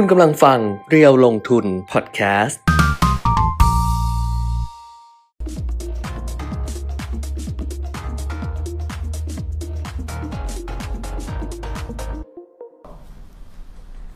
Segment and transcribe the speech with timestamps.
[0.00, 2.60] คุณกำลังฟังเรียวลงทุนพอดแคสต์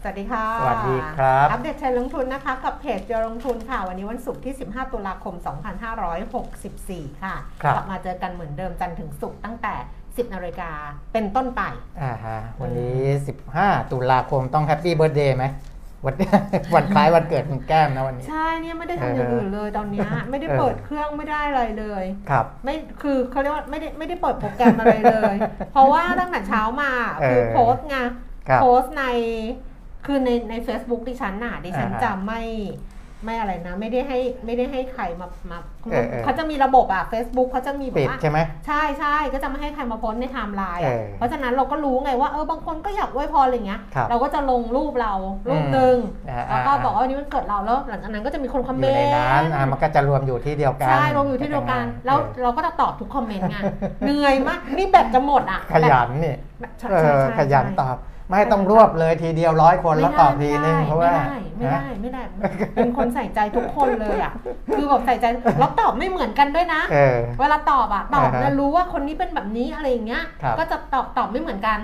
[0.02, 5.34] สวัสดีค่ะสวัสดีครับอัปเดตเทรนด์ลงทุนนะคะกับเพจเดียวลงทุนค่ะ วันนี้วันศุกร์ที่ 15 ตุลาคม
[6.48, 9.74] 2564 ค่ะ ครับ กลับมาเจอกันเหมือนเดิมจันทร์ถึงศุกร์ตั้งแต่
[10.20, 10.72] 10นาฬิกา
[11.12, 11.62] เป็นต้นไป
[12.02, 12.98] อ่าฮะวันนี้
[13.44, 15.46] 15 ตุลาคมต้อง Happy Birthday ไหม
[16.04, 16.14] วัน
[16.74, 25.36] วันคล้ายวันเกิดคุณแก้มนะวันนี้ ใช่เนี่ยไม่ได้ทำอย่างอื่นเลยตอนเนี้ยไม่ได้เปิดเครื่องไม่ได้อะไรเลย ครับ ไม่คือเขาเรียกว่าไม่ได้ไม่ได้เปิดโปรแกรมอะไรเลย
[25.72, 26.90] เพราะว่าตั้งแต่เช้ามา
[27.28, 27.96] คือเออโพสต์ไง
[28.48, 29.04] ครับโพสต์ใน
[30.06, 32.42] คือในใน Facebook ดิฉันน่ะดิฉันอ่าฮะจะไม่
[33.24, 35.58] ไม่อะไรนะ ไม่ได้ให้ไม่ได้ให้ใครมามา
[35.90, 45.14] เออเออ เขาจะมีระบบอะ Facebook เขาจะมีแบบปิดว่า ใช่ไหม ใช่ใช่ก็จะไม่ให้ใครมาโพสต์ในไทม์ไลน์อะเออเพราะฉะนั้นเราก็รู้ไงว่าเออบางคนก็อยากอวยพรอะไรเงี้ย ครับเราก็จะลงรูปเรา
[45.48, 45.96] รูปหนึ่ง
[46.30, 53.58] อ่าแล้วก็อ่าบอกว่าวันนี้มันเกิดเราแล้ว หลังจากนั้นก็จะมีคนคอมเมนต์อยู่ในนั้นอ่ามันก็จะรวมอยู่ที่เดียวกันใช่ลงอยู่ที่เดียวกัน แล้วเออเราก็จะตอบทุกคอมเมนต์ไง
[54.04, 57.96] เหนื่อยมากนี่แบตจะหมดอะขยันนี่แบบใช่เอใช่อใช่ขยันใช่ตอบ
[58.30, 61.12] ไม่ให้ต้องรวบเลยทีเดียวร้อยคนแล้วตอบทีนึงเพราะว่า
[61.58, 64.32] ไม่ได้นะไม่ได้ไม่ได้เป็นคนใส่ใจทุกคนเลยอะ
[64.76, 65.26] คือแบบใส่ใจ
[65.58, 71.78] แล้วตอบไม่เหมือนกันด้วยนะเออเวลาตอบอะตอบอ่าแล้ฮะวรู้ว่าคนนี้เป็นแบบนี้อะไรอย่างเงี้ยครับก็จะตอบตอบไม่เหมือนกัน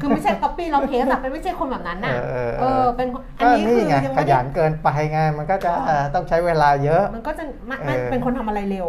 [0.00, 8.88] คือไม่ใช่ copy เราเพสอะเป็นไม่ใช่คนแบบนั้นน่ะเออเออเออเป็นคนอันก็นี้นี่คือไงยังขไม่ได้ยันเกินไปไงมันก็จะเอ่อต้องใช้เวลาเยอะ มันก็จะไม่ไม่เออเป็นคนทำอะไรเร็ว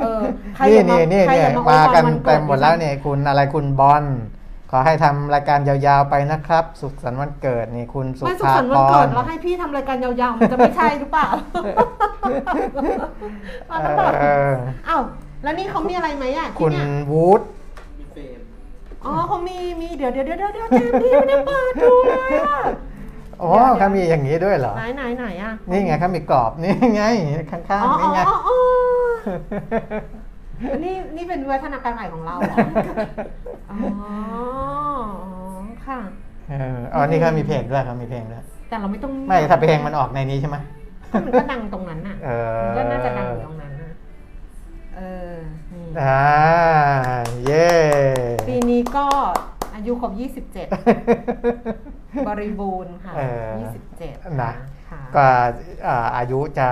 [0.00, 0.20] เออ
[0.56, 4.04] ใครนี่อย่ามานี่นี่ใครอย่าเนี่ยมามาอวยพรกันวันกิเต็มหมดแล้วดิฉัเนี่ยคุณอะไรคุณบอล
[4.70, 11.28] ขอให้ทำรายการยาวๆไปนะครับ สุขสันต์วันเกิดนี่คุณสุไม่สุขภาสันต์พวันเกิรดแล้วให้พี่ทำรายการยาวๆ มันจะไม่ใช่หรือเปล่า
[13.70, 14.54] มันต้องแบบเออ
[14.88, 15.02] อ้าว
[15.42, 17.40] แล้วนี่เขามีอะไรไหมอะคุที่ณเนี่ยวูด
[19.04, 22.58] อ๋อเขามีมีเดี๋ยวเดี๋ยวเดี๋ยวเดี๋ยวเดี๋ยวเจมส์พี่ไม่ได้เปิดดูเลยอะ
[23.42, 27.02] อ๋อเขามีอย่างนี้ด้วยเหรอ ไหนไหนไหนอะนี่ไงเขามีกรอบนี่ไง
[27.50, 28.56] ข้างอ๋อๆอ๋นี่อไงอ๋ออ๋อ
[30.84, 32.56] นี่นี่เป็นวัฒนาการใหม่ของเราเหรอ
[33.70, 33.78] อ๋อ
[35.86, 36.00] ค่ะ
[36.50, 40.56] เอออ๋อนี่เขามีเพลงด้วยเขามีเพลงด้วยแต่เราไม่ต้องไม่ถ้าเพลงมันออกในนี้ใช่ไหม
[41.12, 43.90] ก็มันก็ดังตรงนั้นน่ะเออมันก็น่าจะดังอยู่ตรงนั้นนะ
[44.96, 45.00] เอ
[45.32, 45.34] อ
[45.72, 46.24] นี่อ่า
[47.46, 47.70] เย่
[48.48, 49.06] ปีนี้ก็
[49.74, 50.12] อายุครบ
[50.56, 53.46] 27 บริบูรณ์ค่ะ เออ
[53.92, 54.52] 27นะ
[54.90, 55.24] ค่ะก็
[55.86, 56.68] อ่าอายุจะ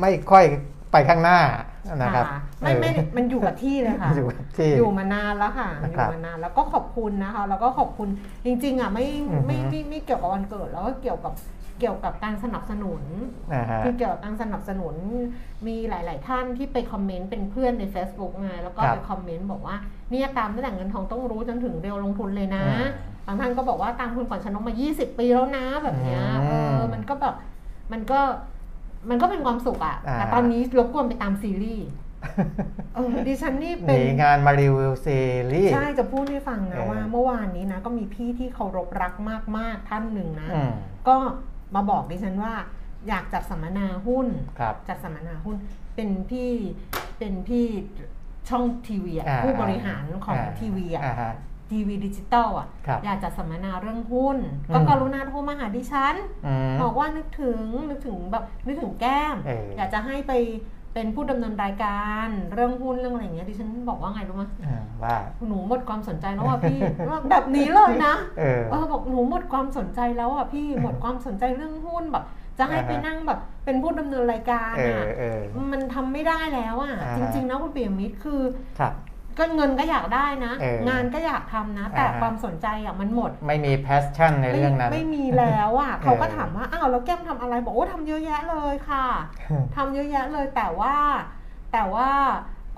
[0.00, 0.44] ไม่ค่อย
[0.92, 1.40] ไปข้างหน้า
[1.96, 8.08] นะครับค่ะไม่ไม่เออมันอยู่กับที่เลยค่ะอยู่กับที่อยู่มานานแล้วค่ะอนะยู่ครับมานานแล้วก็ขอบคุณนะคะ แล้วก็ขอบคุณ
[8.44, 11.34] จริงๆอะไม่อือฮึไม่ไม่ไม่เกี่ยวกับวันเกิดแล้วก็เกี่ยวกับ
[11.78, 13.02] เกี่ยวกับการสนับสนุน
[13.54, 14.94] นะฮะคือเกี่ยวกับการสนับสนุน
[15.66, 19.76] มีหลาย ๆ ท่านที่ไปคอมเมนต์เป็นเพื่อนใน Facebook ไงแล้วก็ครับไปคอมเมนต์บอกว่า
[20.10, 22.88] เนี่ยตามตั้งแต่เงินทองต้องรู้จนถึงเร็วลงทุนเลยนะอืม
[23.26, 27.34] บางท่านก็บอกว่าตามคุณก่อนชนกมา 20 ปีแล้วนะแบบเนี้ยอืมเออมันก็แบบ
[27.92, 28.20] มันก็
[29.08, 31.86] มันก็เป็นความสุขอะอ่าแต่ตอนนี้รบกวนไปตามซีรีส์
[32.94, 35.18] เออดิฉันนี่หเป็นนีงานมารีวิวซี
[35.52, 39.14] รีส์ใช่จะพูดให้ฟังนะเออว่าเมื่อวานนี้นะ ก็มีพี่ที่เคารพรัก
[39.58, 40.72] มาก ๆ ท่านหนึ่งนะอืม
[41.08, 41.16] ก็
[41.74, 42.54] มาบอกดิฉันว่า
[43.08, 44.26] อยากจัดสัมมนาหุ้น
[44.58, 45.56] ครับจัดสัมมนาหุ้น
[45.96, 46.50] เป็นพี่
[47.18, 47.64] เป็นพี่
[48.48, 51.32] ช่องทีวีอะอ่าผู้บริหารของอ่าทีวีอะอ่าฮะ
[51.70, 54.38] ทีวีดิจิตอลอะครับอยากจัดสัมมนาเรื่องหุ้น
[54.68, 56.14] อืมก็กรุณาโทรมาหาดิฉัน
[56.46, 60.32] อืมบอกว่านึกถึงนึกถึงแบบนึกถึงแก้มเออออยากจะให้ไป
[60.94, 65.16] เป็นผู้ดำเนินรายการเรื่องหุ้นเรื่องอะไรอย่างเงี้ยดิฉันบอกว่าไงรู้ไหมอ่าว่า
[65.48, 66.78] หนูหมดความสนใจแล้วอะพี่
[67.30, 72.24] แบบนี้เลยนะเออเออบอกหนูหมดความสนใจแล้วอะพี่หมดความสนใจเรื่องหุ้นแบบ
[72.58, 75.40] จะให้อ่าฮะไปนั่งแบบเป็นผู้ดำเนินรายการเอออะเออ
[75.72, 78.40] มันทำไม่ได้แล้วอะอ่าฮะจริง ๆ นะคุณเปียมิตรคือ
[78.78, 78.92] ครับ
[79.38, 89.06] ก็เงินก็อยากได้นะ เอองานก็อยากทำนะ แต่อ่าฮะ ความสนใจอะมันหมด ไม่มีแพชชั่นในเรื่องนั้น ไม่มีแล้วอะ เขาก็เออถามว่าอ้าวแล้วแก้มทำอะไรบอกว่าทำเยอะแยะเลยค่ะ
[89.76, 90.94] ทำเยอะแยะเลยแต่ว่า
[91.72, 92.10] แต่ว่า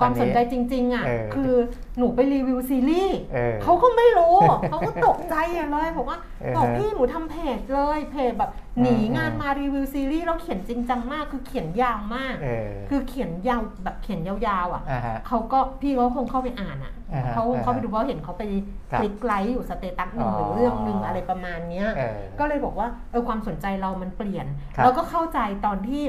[0.02, 1.52] ความสนใจจริง ๆ อะเออคือ
[1.98, 4.36] หนูไปรีวิวซีรีส์เออเขาก็ไม่รู้
[4.68, 18.42] เขาก็ตกใจอะเลยบอกว่าเออบอกพี่หนูทำเพจเลยเพจแบบนี้อืมงานมารีวิวซีรีส์แล้วเขียนจริงจังมาก คือเขียนยาวมากเออคือเขียนยาวแบบเขียนยาวๆ อะอ่าฮะเขาก็พี่เขาคงเข้าไปอ่านอะอ่าฮะเขาคงเข้าไปอ่าฮะดูเพราะเห็นเขาไป
[18.92, 24.46] ครับคลิกไลค์อยู่ status หนึ่งอ๋อหรือเรื่องหนึ่งอะไรประมาณเนี้ยเออก็เลยบอกว่าเออความสนใจเรามันเปลี่ยน
[24.76, 26.04] ครับแล้วก็เข้าใจตอนที่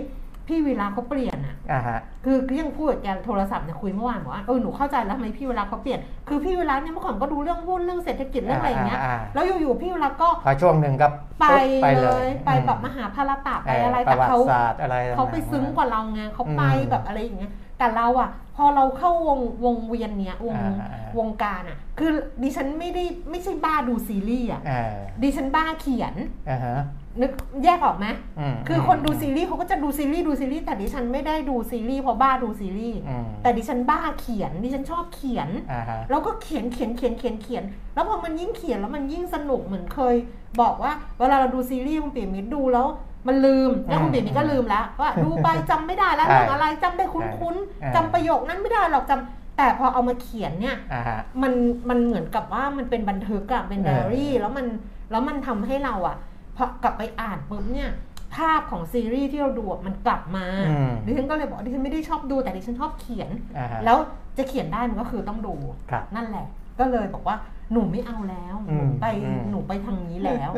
[0.48, 11.07] พี่เวลาเขาเปลี่ยนอะอ่าฮะ คือก็ยังพูดกับแกโทรศัพท์เนี่ยคุยเมื่อวานบอกว่าเออหนูเข้าใจแล้วทำไมพี่เวลาเขาเปลี่ยนคือพี่เวลาเนี่ยเมื่อก่อนก็ดูเรื่องหุ้นเรื่องเศรษฐกิจเรื่องอะไรอย่างเงี้ยอ่าอ่าแล้วอยู่ๆพี่เวลาก็พอช่วงหนึ่งก็
[11.42, 11.45] ไป
[11.84, 22.12] ไปเลเลยไปแบบอืมหาภารตะไปเอะไรปแต่ระวัเขา ติศาสตร์อะไรเขาไปซึ้งกว่าเราไงเขาไปอืมแบบอะไรอย่างเงี้ย แต่เราอะ พอเราเข้าวงวงเวียนเนี้ยวงอ่าอ่าวงการอะ คือ
[22.44, 24.94] ดิฉันไม่ได้ไม่ใช่บ้าดูซีรีส์อะอ่า
[25.24, 26.13] ดิฉันบ้าเขียน
[26.50, 26.78] อ่าฮะ
[27.21, 27.31] นึก
[27.63, 28.07] แยกออกไหม
[28.54, 37.63] มคือคนดูซีรีส์เขาก็จะดูซีรีส์ดูซีรีส์แต่ดิฉันไม่ได้ดูซีรีส์เพราะบ้าดูซีรีส์อืมแต่ดิฉันบ้าเขียนดิฉันชอบเขียนอ่าฮะแล้วก็เขียนเขียนเขียนเขียนเขียน
[37.95, 40.15] แล้วพอมันยิ่งเขียนแล้วมันยิ่งสนุกเหมือนเคย
[40.62, 42.88] บอกว่าเวลาเราดูซีรีส์คุณปิ่มมิตรดูแล้ว
[43.27, 51.54] มันลืมแล้วคุณปิ่มมิตรก็ลืมแล้วว่าดูไปจำไม่ได้แล้วใช่เรื่องอะไรจำได้คุ้นใช่ๆจำประโยคนั้นไม่ได้หรอกจำแต่พอเอามาเขียนเนี่ยอ่าฮะมัน
[51.89, 54.66] มันเหมือนกับว่ามันเป็นบันทึกอะเป็นเออไดอารี่แล้วมัน
[55.12, 56.18] แล้วมันทำให้เราอะ
[56.57, 57.89] พอกลับไปอ่านปุ๊บเนี่ย
[58.35, 63.97] ภาพของซีรีส์ที่เราดูอะมันกลับมาอืมดิฉันก็เลยบอกว่าดิฉันไม่ได้ชอบดูแต่ดิฉันชอบเขียนอ่าฮะแล้ว
[64.38, 65.55] จะเขียนได้มันก็คือต้องดู
[65.91, 66.45] ครับนั่นแหละ
[66.79, 67.35] ก็เลยบอกว่า
[67.71, 70.51] หนูไม่เอาแล้ว หนูอืมไปอืมหนูไปทางนี้แล้ว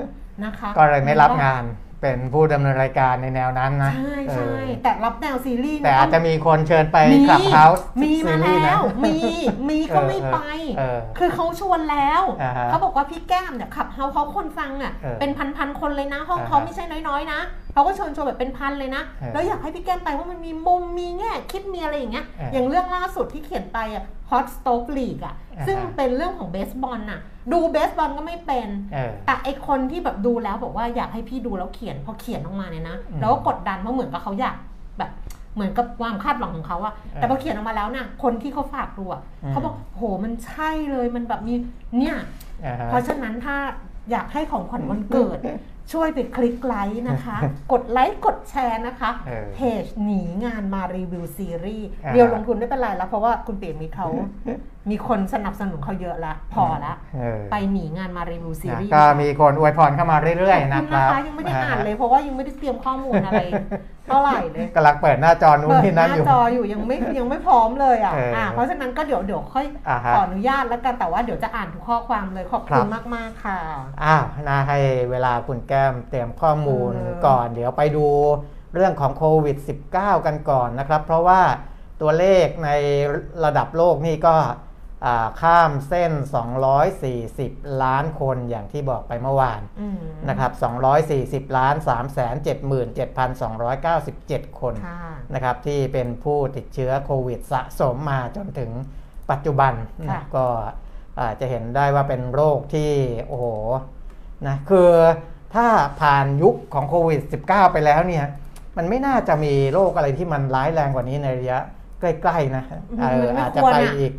[0.44, 1.64] นะคะ ก็เลยไม่รับงาน
[2.02, 9.18] เป็นผู้ดำเนินรายการในแนวนั้นนะใช่เอใช่อแต่รับแนวซีรีส์แต่เนี่ยอาจจะมีคนเชิญไปมีคลับเฮาส์มีมาแล้วมี
[9.70, 10.38] มีเขาไม่ไป
[10.78, 17.40] เออคือเขาชวนแล้วอ่าฮะเขาบอกว่าพี่แก้มเนี่ยขับเฮาเขาคนฟังอะเออเป็นพันๆคนเลยนะห้องอ่าฮะเขาไม่ใช่น้อยๆนะ
[17.76, 27.20] เขาก็เชิญชวนแบบเป็นพันเลยนะเออแล้วอยากให้พี่แก้มไปว่ามันมีมุมมีแง่คิดมีอะไรอย่างเงี้ยเออออย่างเรื่องล่าสุดที่เขียนไปอะ Hot Stoke League อะอ่าฮะซึ่งเป็นเรื่องของเบสบอลน่ะ
[27.54, 34.56] ดูเบสบอลก็ไม่เป็นเออแต่ไอคนที่แบบดูแล้วบอกว่าอยากให้พี่ดูแล้วเขียนพอเขียนออกมาเนี่ยนะอืมแล้วก็กดดันเพราะเหมือนกับเขาอยาก
[34.98, 35.12] แบบ
[35.56, 41.54] เหมือนกับความคาดหวังของเขาอะแต่พอเขียนออกมาแล้วน่ะคนที่เขาฝากดูอะอืมเขาบอกโหมันใช่เลยมันแบบมี
[41.98, 42.16] เนี่ย
[42.66, 43.56] อ่าฮะเพราะฉะนั้นถ้า
[44.12, 45.40] อยากให้ของขวัญวันเกิด
[45.94, 47.38] ช่วยไปคลิกไลค์นะคะ
[47.72, 54.08] กดไลค์กดแชร์นะคะเออเพจหนีงานมารีวิวซีรีส์อ่าเรียวลงทุนไม่เป็นไรแล้วเพราะว่าคุณเปียมีเขา
[54.90, 63.42] มีคนสนับสนุนเขาเยอะละพอละเออไปหนีงานมารีวิวซีนะรีส์ก็มีคนอวยพรเข้ามาเรื่อยๆขนะอบคคุณรับนะคะยังไม่ได้อ่านเลยเพราะว่ายังไม่ได้เตรียมข้อมูลอะไร
[64.08, 73.60] เท่าไหร่เลยกำลังเปิดหน้าจอนู้นเปิดที่หนั่น้านอยู่จออยู่ยังไม่ยังไม่พร้อมเลยอะเอออ่อ่าเพราะฉะนั้นก็เดี๋ยวเดี๋ยวค่อยอ่าฮะขออนุญาตแล้วกันแต่ว่าเดี๋ยวจะอ่านทุกข้อความเลยขอบคุณครับมากๆค่ะ
[74.04, 74.80] อ้าวนะให้
[75.12, 78.08] เวลาคุณแก้มเตรียมข้อมูลเออก่อน เดี๋ยวไปดู
[78.74, 79.58] เรื่องของโควิด
[79.92, 81.42] -19 กันก่อนนะครับ เพราะว่า
[82.02, 82.70] ตัวเลขใน
[83.46, 84.54] ระดับโลกนี่ก็อ่า
[85.42, 86.12] ข้ามเส้น
[86.98, 89.98] 240 ล้านคนอย่างที่บอกไปเมื่อวานอืม
[90.30, 90.52] นะครับ
[91.50, 91.76] 240 ล้าน
[94.52, 95.00] 377,297 คนค่ะ
[95.34, 98.72] นะครับที่เป็นผู้ติดเชื้อโควิดสะสมมาจนถึง
[99.32, 100.46] ปัจจุบันนะค่ะก็
[101.22, 102.92] อาจจะเห็นได้ว่าเป็นโรคที่
[103.28, 103.46] โอ้โห
[104.48, 104.92] นะคือ
[105.56, 105.68] ถ้า
[106.02, 108.26] ผ่านยุคของโควิด -19 ไปแล้วเนี่ย
[108.78, 111.60] มันไม่น่าจะมีโรคอะไรที่มันร้ายแรงกว่านี้ในระยะ
[112.00, 112.64] ใกล้ๆนะ
[113.00, 114.14] เออมันไม่อาจจะควรไปอะอีก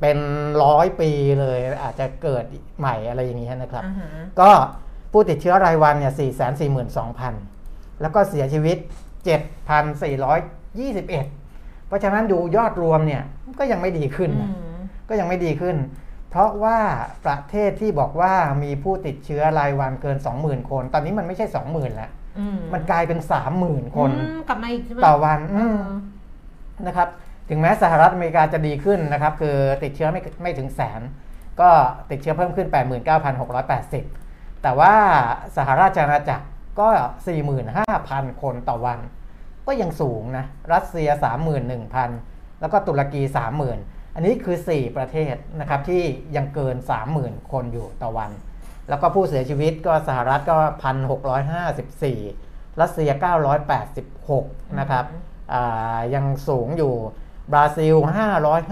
[0.00, 0.18] เป็น
[0.64, 1.10] ร้อยปี
[1.40, 2.44] เลยอาจจะเกิด
[2.78, 4.08] ใหม่อะไรอย่างนี้ยนะครับอ่าฮะ
[4.40, 4.50] ก็
[5.12, 6.12] ผู้ติดเชื้อรายวันเนี่ย
[7.06, 8.76] 442,000 แล้วก็เสียชีวิต
[9.68, 11.06] 7,421
[11.86, 13.22] เพราะฉะนั้นดูยอดรวมเนี่ย
[13.58, 14.76] ก็ยังไม่ดีขึ้นอืนะม
[15.08, 15.76] ก็ยังไม่ดีขึ้น
[16.30, 16.78] เพราะว่า
[17.24, 23.18] ประเทศที่บอกว่ามีผู้ติดเชื้อรายวันเกิน 20,000 คน ตอนนี้มันไม่ใช่ 20,000แล้วอืมมันกลายเป็น
[23.58, 25.78] 30,000 คนอืมกลับมาอีกใช่ไหมต่อวันเออืม
[26.78, 27.08] อนะครับ
[27.50, 31.00] ถึงแม้สหรัฐอเมริกาจะดีขึ้นนะครับ คือติดเชื้อไม่ไม่ถึงแสน
[31.60, 31.70] ก็
[32.10, 32.68] ติดเชื้อเพิ่มขึ้น
[33.84, 34.94] 89,680 แต่ว่า
[35.56, 36.46] สหราชอาณาจักร
[36.80, 36.88] ก็
[37.66, 38.98] 45,000 คนต่อวัน
[39.66, 41.08] ก็ยังสูงนะ รัสเซีย
[41.84, 43.22] 31,000 แล้วก็ตุรกี
[43.68, 46.02] 30,000 อันนี้คือ 4 ประเทศนะครับที่
[46.36, 46.76] ยังเกิน
[47.12, 48.30] 30,000 คนอยู่ต่อวัน
[48.88, 50.56] แล้วก็ผู้เสียชีวิตก็สหรัฐก็
[51.48, 53.10] 1,654 รัสเซีย
[53.94, 55.04] 986 นะครับ
[55.52, 56.94] อ่ายังสูงอยู่
[57.52, 57.94] บราซิล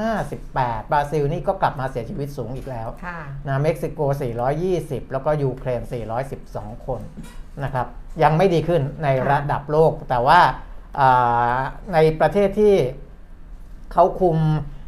[0.09, 4.01] 558 บราซิลนี่ก็กลับมาเสียชีวิตสูงอีกแล้วค่ะนะเม็กซิโก
[4.57, 5.83] 420 แล้วก็ยูเครน
[6.35, 7.01] 412 คน
[7.65, 7.87] นะครับ
[8.23, 10.41] ยังไม่ดีขึ้นในระดับโลก แต่ว่า
[11.01, 11.59] อ่า
[11.93, 12.75] ในประเทศที่
[13.93, 14.37] เขาคุม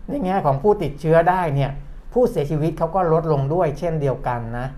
[0.09, 1.73] ในแง่ของผู้ติดเชื้อได้เนี่ย
[2.13, 4.69] ผู้เสียชีวิตเขาก็ลดลงด้วยเช่นเดียวกันนะ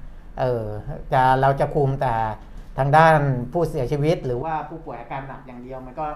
[0.40, 0.64] เออ
[1.12, 2.14] จะเราจะคุมแต่
[2.78, 3.19] ทางด้าน
[3.52, 6.07] ผู้เสียชีวิตหรือว่าผู้ป่วยอาการหนักอย่างเดียวมันก็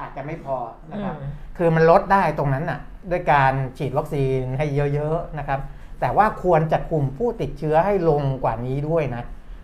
[0.00, 0.56] อาจจะไม่พอ
[0.92, 2.80] นะครับอืมคือมันลดได้ตรงนั้นน่ะ
[3.10, 5.60] ด้วยการฉีดวัคซีนให้เยอะๆนะครับ
[6.00, 9.22] แต่ว่าควรจะคุมผู้ติดเชื้อให้ลงกว่านี้ด้วยนะ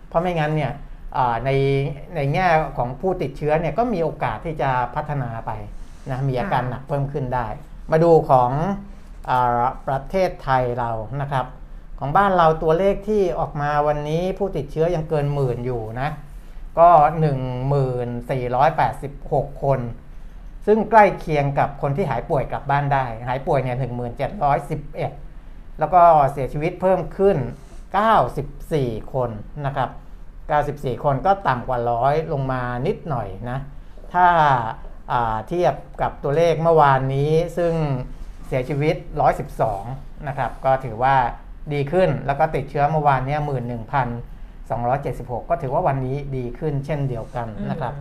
[0.09, 0.73] เพราะไม่งั้นเนี่ย
[1.17, 1.51] อ่าใน
[2.15, 5.51] ในแง่ของผู้ติดเชื้อเนี่ยก็มีโอกาสที่จะพัฒนาไป
[6.11, 7.47] นะมีอาการหนักเพิ่มขึ้นได้
[7.91, 8.51] มาดูของ
[9.31, 11.47] อาประเทศไทยเรานะครับ
[11.99, 16.09] ของบ้านเราตัวเลขที่ออกมาวันนี้ผู้ติดเชื้อยังเกินหมื่นอยู่นะ
[16.79, 16.89] ก็
[19.45, 19.81] 1486 คน
[20.71, 27.37] ซึ่งใกล้เคียงกับคนที่หายป่วยกลับบ้านได้ หายป่วยเนี่ย1711แล้วก็เสียชีวิตเพิ่มขึ้น
[28.25, 29.31] 94 คน
[29.67, 29.91] นะครับ
[30.97, 33.59] 94 คนก็ต่ำกว่าร้อยลงมานิดหน่อยนะ
[34.15, 37.73] ถ้าาเทียบกับตัวเลขเมื่อวานนี้ซึ่ง
[38.47, 38.97] เสียชีวิต
[39.61, 41.17] 112 นะครับ ก็ถือว่า
[41.73, 43.41] ดีขึ้น แล้วก็ติดเชื้อเมื่อวานนี่ย
[44.21, 47.95] 11,276 ก็ถือว่าวันนี้ดีขึ้นเช่นเดียวกันนะครับ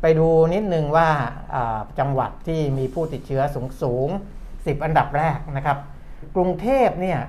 [0.00, 1.08] ไปดูนิดนึงว่า
[1.54, 5.78] อ่าจังหวัดที่มีผู้ติดเชื้อสูงสูงๆ10 อันดับแรกนะครับ
[6.36, 7.20] กรุงเทพเนี่ย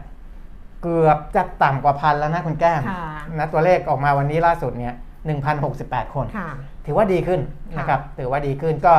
[0.83, 3.05] เกือบจะต่ำกว่าพันแล้วนะคุณแก้มค่ะ
[3.38, 4.93] นะตัวเลขออกมาวันนี้ล่าสุดเนี่ย
[5.53, 6.50] 1,068 คนค่ะ
[6.86, 7.41] ถือว่าดีขึ้น
[7.74, 8.93] ค่ะนะครับ ถือว่าดีขึ้นก็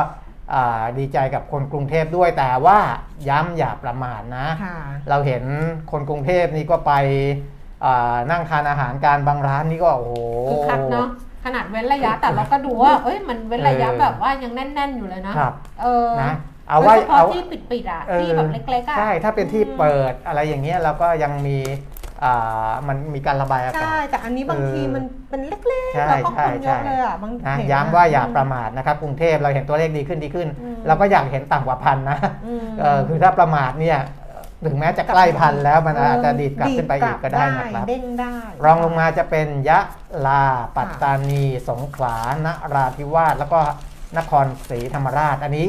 [0.53, 2.79] อ่าดีใจกับคนกรุงเทพด้วยแต่ว่า
[3.29, 4.77] ย้ำอย่าประมาทนะค่ะ
[5.09, 5.43] เราเห็น
[5.91, 6.93] คนกรุงเทพนี่ก็ไป
[7.85, 10.13] อ่านั่งทานอาหารการบางร้านนี่ก็โอ้โห
[10.49, 11.07] คือคักเนาะ
[11.45, 16.33] ขนาดเว้นระยะแต่เราก็ดูว่า เอ้ยมันเว้นระยะเออแบบว่ายังแน่น ๆ อยู่เลยนะ ครับเออนะ
[16.69, 21.57] เอาไว้โดยเฉพาะเอาที่ปิดๆอะเออที่แบบเล็กๆอะใช่ถ้าเป็นที่อืมเปิดอะไรอย่างเงี้ยเราก็ยังมี
[22.23, 33.97] อ่ามันมีการระบายอากาใช่ศแต่อันนี้บางทีเออมันเป็นเล็กๆใช่แล้วก็คนใช่เยอะเลยอะบางนะเห็นย้ำว่าอย่าประมาทนะครับกรุงเทพเราเห็นตัวเลขดีขึ้นดีขึ้นอืมเราก็อยากเห็นต่ำกว่าพันนะอืมเออคือถ้าประมาทเนี่ย
[34.65, 39.79] ถึงแม้จะใกล้พันแล้วมันอาจจะดีดกลับขึ้นไปอีกก็ได้นะครับเด้งได้รองลงมาจะเป็นยะ
[40.27, 40.43] ลา
[40.75, 43.59] ปัตตานี สงขลานราธิวาสแล้วก็
[44.17, 45.67] นครศรีธรรมราชอันนี้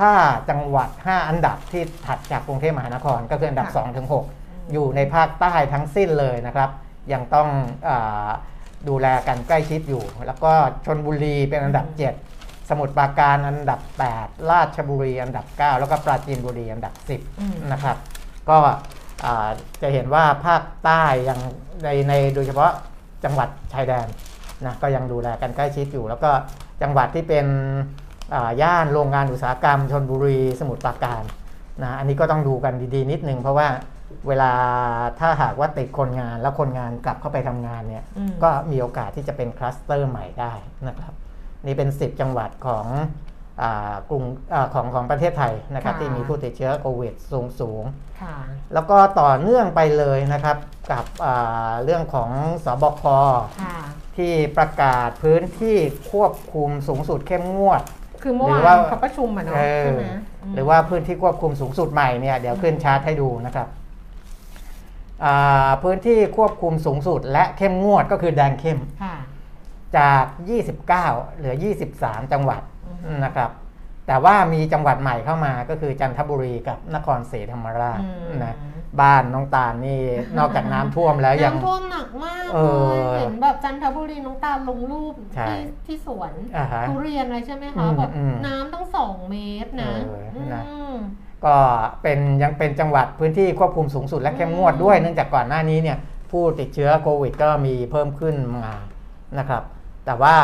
[0.00, 4.08] ค่ะ5จังหวัด 5 อันดับที่ถัดจากกรุงเทพมหานครก็คืออันดับค่ะ2ถึง
[4.40, 6.70] 6อยู่ในภาคใต้ทั้งสิ้นเลยนะครับ
[7.12, 7.48] ยังต้อง
[7.88, 8.28] อา
[8.88, 10.52] ดูแลกันใกล้ชิดอยู่ แล้วก็
[10.86, 12.29] ชนบุรีเป็นอันดับ 7
[12.70, 13.80] สมุทรปราการอันดับ
[14.14, 16.94] 8 ราชบุรีอันดับ 9 แล้วก็ปราจีนบุรีอันดับ
[17.40, 17.96] อืม10 นะครับ
[18.48, 18.56] ก็
[19.24, 19.48] อ่า
[19.82, 21.40] จะเห็นว่าภาคใต้ยัง
[21.84, 22.70] ในในโดยเฉพาะ
[23.24, 24.06] จังหวัดชายแดน
[24.66, 26.30] นะก็ยังดูแลกันใกล้ชิดอยู่ แล้วก็
[26.82, 27.46] จังหวัดที่เป็น
[28.34, 31.22] อ่าย่านโรงงานอุตสาหกรรมชนบุรีสมุทรปราการ
[31.82, 33.68] นะอันนี้ก็ต้องดูกันดีๆ นิดนึงเพราะว่า
[34.28, 34.52] เวลา
[35.20, 40.52] ถ้าหากว่าติดคนงานแล้วคนงานกลับเข้าไปทำงานเนี่ยอืมก็มีโอกาสที่จะเป็นคลัสเตอร์ใหม่ได้
[40.88, 41.14] นะครับ
[41.66, 42.86] นี่เป็น 10 จังหวัดของ
[43.62, 44.24] อากรุง
[44.54, 47.84] อาของของประเทศไทยนะครับค่ะที่มีผู้ติดเชื้อโควิดสูงสูง
[48.22, 48.36] ค่ะ
[48.74, 50.56] แล้วก็ต่อเนื่องไปเลยนะครับ
[50.92, 52.30] กับอ่าเรื่องของ
[52.64, 53.02] สบค
[53.62, 53.78] ค่ะ
[54.16, 55.76] ที่ประกาศพื้นที่
[56.12, 57.82] ควบคุมสูงสุดเข้มงวด
[58.22, 63.68] คือเมื่อหรือวาว่านเขาประชุมอะเนาะเออใช่ไหมมหรือว่าพื้นที่ควบคุมสูงสุดใหม่เนี่ยเดี๋ยวขึ้นชาร์ตให้ดูนะครับ
[65.24, 69.16] อ่าพื้นที่ควบคุมสูงสุดและเข้มงวดก็คือแดงเข้มค่ะ
[69.98, 70.24] จาก
[70.78, 70.86] 29
[71.36, 71.54] เหลือ
[71.92, 73.50] 23 จังหวัดอือฮึนะครับ
[74.06, 78.54] แต่ว่ามีจังหวัดใหม่เข้ามาก็คือจันทบุรีกับนครศรีธรรมราชอืมนะ
[79.00, 80.00] บ้านน้องตาลนี่
[80.38, 82.58] นอกจากน้ำท่วมแล้วยังน้ำท่วมหนักมากเอ
[82.90, 85.56] เลอยเห็นแบบจันทบุรีน้องตาลลงรูปใช่ที่
[85.86, 90.94] ที่สวนอ่าฮะทุเรียนอะไรใช่ไหมอืคะมแบบอืมน้ำต้องสองเมตรนะเออนะอืม
[91.44, 91.56] ก็
[92.02, 95.98] เป็นยังเป็นจังหวัดพื้นที่ควบคุมสูงสุดและเข้มงวดด้วย เนื่องจากก่อนหน้านี้เนี่ย
[96.30, 98.74] ผู้ติดเชื้อโควิดก็มีเพิ่มขึ้นมา
[99.38, 99.62] นะครับ
[100.10, 100.36] แต่ว่า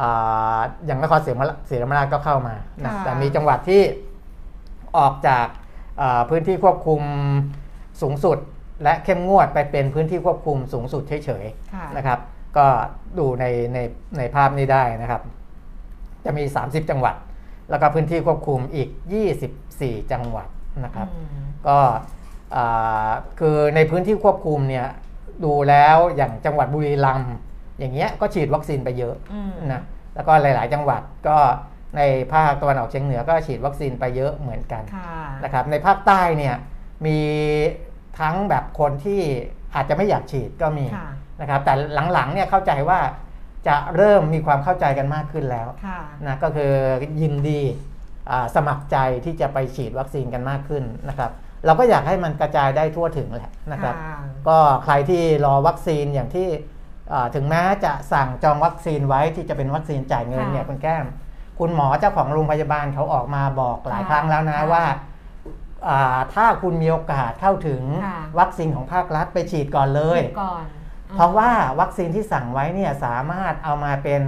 [0.00, 3.82] อ่าอย่างนครศรีธรรมราชศรีธรรมราชก็เข้ามานะค่ะแต่มีจังหวัดที่
[4.98, 5.46] ออกจาก
[6.00, 7.00] อ่าพื้นที่ควบคุม
[8.02, 8.38] สูงสุด
[8.82, 12.18] และเข้มงวดไปเป็นพื้นที่ควบคุมสูงสุดเฉยๆค่ะนะครับ
[12.56, 12.66] ก็
[13.18, 13.44] ดูใน
[13.74, 13.78] ใน
[14.18, 15.22] ในภาพนี้ได้นะครับ
[16.24, 17.14] จะมี 30 จังหวัด
[17.70, 18.88] แล้วก็พื้นที่ควบคุมอีก
[19.50, 20.48] 24 จังหวัด
[20.84, 21.78] นะครับอืมก็
[22.54, 24.86] อ่าคือในพื้นที่ควบคุมเนี่ย
[25.44, 27.34] ดูแล้วอย่างจังหวัดบุรีรัมย์
[27.78, 29.82] อย่างเงี้ยก็ฉีดวัคซีนไปเยอะอืมนะ
[30.14, 31.36] แล้วก็หลาย ๆ จังหวัดก็
[31.96, 32.02] ใน
[32.32, 36.54] ภาคตะวันออกเฉียงเหนือก็ฉีดวัคซีนไปเยอะเหมือนกันค่ะนะครับในภาคใต้เนี่ย
[37.06, 37.18] มี
[38.20, 39.20] ทั้งแบบคนที่
[39.74, 41.08] อาจจะไม่อยากฉีดก็มีค่ะ
[41.40, 41.74] นะครับแต่
[42.12, 43.00] หลัง ๆ เนี่ยเข้าใจว่า
[43.68, 46.72] จะเริ่มมีความเข้าใจกันมากขึ้นแล้วค่ะนะก็คือ
[47.20, 47.60] ยินดี
[48.30, 51.30] อ่าสมัครใจที่จะไปฉีดวัคซีนกันมากขึ้นนะครับ
[51.66, 54.16] เราก็อยากให้มันกระจายได้ทั่วถึงแหละนะครับค่ะ
[54.48, 56.73] ก็ใครที่รอวัคซีนอย่างที่อ่า
[57.34, 61.06] ถึงแม้จะสั่งจองวัคซีนไว้ที่จะเป็นวัคซีนจ่ายเงินค่ะเนี่ยคุณแก้ม
[61.58, 64.84] คุณหมอเจ้าของโรงพยาบาลเขาออกมาบอกหลายค่ะครั้งแล้วนะค่ะว่า
[65.88, 70.64] อ่าถ้าคุณมีโอกาสเข้าถึงค่ะวัคซีนของภาครัฐไปฉีดก่อนเลยฉีดก่อน
[71.16, 74.22] เพราะว่าวัคซีนที่สั่งไว้เนี่ยสามารถเอามาเป็น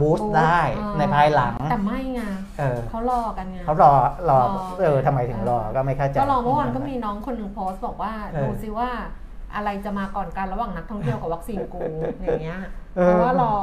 [0.00, 2.20] boost ได้เออในภายหลัง แต่ไม่ไง
[2.58, 3.92] เออเขารอกันไงเขารอ
[4.28, 8.90] รอรอเออทำไมถึงรอก็ไม่เข้าใจก็รอเมื่อวานก็มีน้องคนหนึ่งโพสต์บอกว่าเออดูซิว่า
[9.54, 11.82] อะไรจะมาก่อนกันระหว่างนักท่องเที่ยวกับวัคซีนกู
[12.20, 12.58] อย่างเงี้ย
[12.96, 13.54] เออเพราะว่ารอ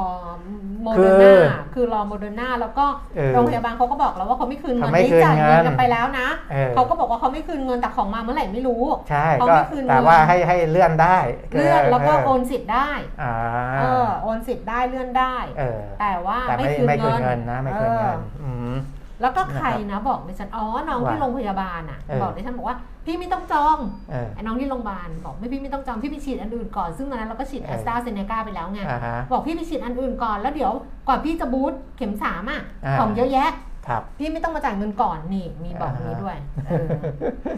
[0.82, 11.18] โมคืเดออร์นาคือรอโมเดอร์นาแล้วก็เออโรงพยาบาลเขาก็บอกแล้วว่าเขาไม่คืนเงินเขาไม่ที่คืนจ่ายเงินเงินกันไปแล้วนะเออเขาก็บอกว่าเขาไม่คืนเงินแต่ของมาเมื่อไหร่ไม่รู้ใช่เขาก็ไม่คืนเงินแต่ว่าให้ให้เลื่อนได้
[11.54, 12.90] เลื่อนแล้วก็เโอนสิทธิ์ได้
[13.22, 13.34] อ่า
[13.80, 18.74] เออโอนสิทธิ์ได้เลื่อนได้เออแต่ว่าแต่ไม่ไม่คืนไม่คืนเงิเงินนนะไม่คืนเงินอออืม
[19.20, 23.78] แล้วก็ใครนะบอกดิฉันอ๋อน้องที่ว่าโรงพยาบาลอะเออบอกดิฉันบอกว่าพี่ไม่ต้องจอง
[24.10, 30.72] เออไอ้น้องที่โรงพยาบาลบอกไม่พี่ไม่ต้องจองพี่ไปฉีดอันอื่นก่อนซึ่งตอนนั้นเราก็ฉีดเอแออสตราเซเนกาไปแล้วไงอ่าฮะบอกพี่ไปฉีดอันอื่นก่อนแล้วเดี๋ยว
[31.08, 33.50] ก่อนพี่จะ boost เข็มสามอะอ่าของเยอะแยะ
[33.88, 36.86] ครับพี่ไม่ต้องมาจ่ายเงินก่อนนี่มีบอกนี้ด้วยเออ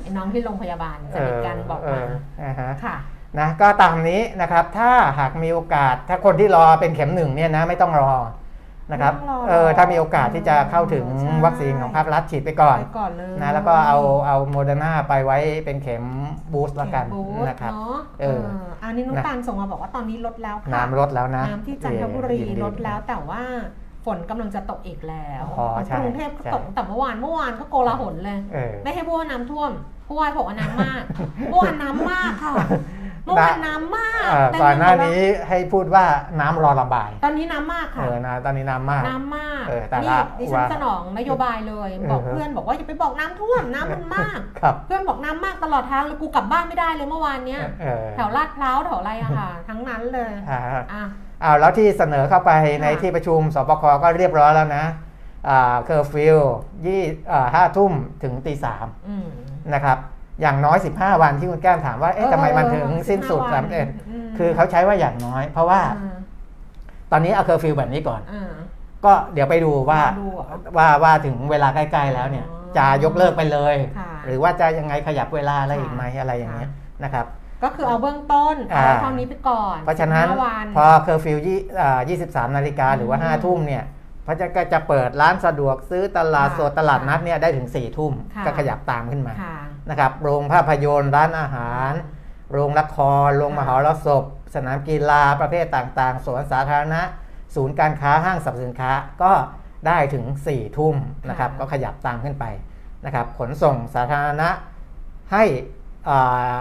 [0.02, 2.00] ไอ้น้องที่โรงพยาบาลสนิทกันบอกมา
[2.40, 2.96] เอ่าฮะค่ะ
[3.38, 8.12] นะก็ตามนี้นะครับถ้าหากมีโอกาสถ้าคนที่รอเป็นเข็มหนึ่งเนี่ยนะไม่ต้องรอ
[8.90, 16.04] นะครับไม่ต้องรอเออถ้ามีโอกาสที่จะเข้าถึงใช่วัคซีนของภาครัฐฉีดไปก่อนไปก่อนเลยนะแล้วก็เอาเอาโมเดอร์นาไปไว้เป็นเข็ม
[16.52, 23.42] boost ละกันเข็ม boost นะครับเนาะเอเออออันนี้นุ้งตาลส่งมาบอกว่าตอนนี้ลดแล้วค่ะน้ำลดแล้วนะน้ำที่จันทบุรียินดีลดแล้วแต่ว่า
[24.06, 29.70] ฝนกำลังจะตกอีกแล้วอ๋อใช่กรุงเทพก็ใช่ตกแต่เมื่อวานเมื่อวานก็โกลาหลเลยเออไม่ให้พูดว่าน้ำท่วม
[30.06, 31.02] ผู้ว่าบอกว่าน้ำมาก
[31.50, 32.54] เมื่อวานน้ำมากค่ะ
[33.28, 36.04] เมื่อวานน้ำมากเอ่อแต่ก่อนหน้าเยนี้ให้พูดว่า
[36.40, 50.60] น้ำรอระบาย ตอนนี้น้ำมากเอค่ะอนะตอนนี้น้ำมาก น้ำมากเออแต่นี่ละดิฉันว่าสนองนโยบายเลย บอกเออเพื่อนบอกว่าอย่าไปบอกน้ำท่วมน้ำมันมากครับเพื่อนบอกน้ำมากตลอดทางเลยกูกลับบ้านไม่ได้เลยเมื่อวานเนี้ยเออแถวลาดพร้าวแถวอะไรอะค่ะ ทั้งนั้นเลยอ่า
[50.92, 51.04] อะ
[51.42, 52.50] เอาแล้วที่เสนอเข้าไป
[52.82, 54.84] ในค่ะที่ประชุมศบคก็เรียบร้อยแล้วนะ
[55.48, 56.38] อ่าเคอร์ฟิว
[56.86, 57.92] ยี่อ่าห้าทุ่ม
[58.22, 59.26] ถึงตีสามอืม
[59.74, 59.98] นะครับ
[60.40, 66.16] อย่างน้อย 15 วันที่คุณแก้มถามว่าเอ๊ะทำไมมันถึงสิ้นสุด15สามเอ็ดอืมคือเขาใช้ว่าอย่างน้อย เพราะว่าอ่า
[67.12, 68.52] ตอนนี้เอาเคอร์ฟิวแบบนี้ก่อนอ่า
[69.04, 77.26] ก็เดี๋ยวไปดูว่าดูเหรอว่าว่าถึงเวลาใกล้ ๆ แล้วเนี่ยอ๋อจะยกเลิกไปเลยค่ะหรือว่าจะยังไงขยับเวลาอะไรค่ะอีกไหมอะไรอย่างเงี้ยค่ะนะครับ
[77.62, 81.98] ก็คือเอาเบื้องต้นอ่าเอาเท่านี้ไปก่อน เพราะฉะนั้น15วันพอเคอร์ฟิวยี่อ่า
[82.48, 83.84] 23นาฬิกาหรือว่าอืม5ทุ่มเนี่ย
[84.24, 89.56] เพราะจะก็จะเปิดร้านสะดวกซื้อตลาดค่ะสดตลาดนัดเนี่ยได้ถึง4ทุ่มค่ะก็ขยับตามขึ้นมาค่ะ
[89.90, 91.92] นะครับโรงภาพยนตร์ร้านอาหาร
[92.52, 97.02] โรงละครโรงมหรสพ สนามกีฬาประเภทต่างๆสวนสาธารณะ
[97.54, 98.92] ศูนย์การค้าห้างสรรพสินค้า
[99.22, 99.32] ก็
[99.86, 100.96] ได้ถึง4ทุ่ม
[101.28, 102.44] นะครับค่ะก็ขยับตามขึ้นไป
[103.04, 104.48] นะครับขนส่งสาธารณะ
[105.32, 105.44] ให้
[106.08, 106.58] อ่า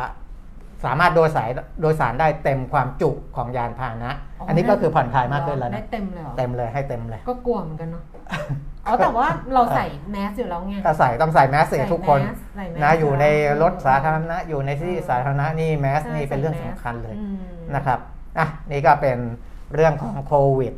[0.86, 1.50] สามารถโดยสาย
[1.82, 4.12] โดยสารได้เต็มความจุของยานพาหนะ
[4.48, 8.04] อันนี้ก็คือผ่อนคลายมากขึ้นแล้วได้นะเต็มเลยเหรอเต็มเลยให้เต็มเลย ก็กลัวเหมือนกันเนาะ
[8.88, 13.26] อ๋อแต่ว่าเราใส่แมสอยู่แล้วไงก็ใส่ต้องใส่แมสเสียใส่ทุกคนแมสใส่แมสนะอยู่ใน
[13.62, 17.38] รถสาธารอืมณะอยู่ในที่สาธารณะนี่แมสใช่นี่เป็นเรื่องใส่สำแมสคัญเลยอืม
[17.76, 18.00] นะครับ
[18.40, 19.18] อะนี่ก็เป็น
[19.74, 20.74] เรื่องของโควิด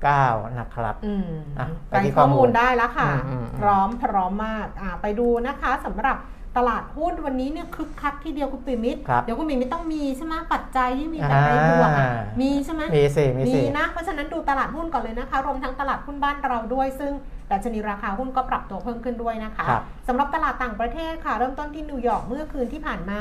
[0.00, 6.16] -19 นะครับอืมอะไปไปที่ข้ข้ออมูมูลลได้แล้วค่ะอืมอืมอืมพร้อมพร้อมมากอ่าไปดูนะคะสำหรับ
[6.56, 12.08] ตลาดหุ้นวันนี้เนี่ยคึกคักทีเดียวคุณปิมิตรครับเดี๋ยวคุณปิมิตรต้องมีใช่ไหมปัจจัยที่มีปัจจัยอ่าบวกอะ
[12.40, 17.12] มีใช่ไหมมีสิมีมีสินะเพราะฉะนั้นดูตลาดหุ้นก่อนเลยนะคะ รวมทั้งตลาดหุ้นบ้านเราด้วยซึ่ง
[17.50, 23.20] ดัชนีราคาหุ้นก็ปรับตัวเพิ่มขึ้นด้วยนะคะครับสำหรับตลาดต่างประเทศค่ะ เริ่มต้นที่นิวยอร์กเมื่อคืนที่ผ่านมา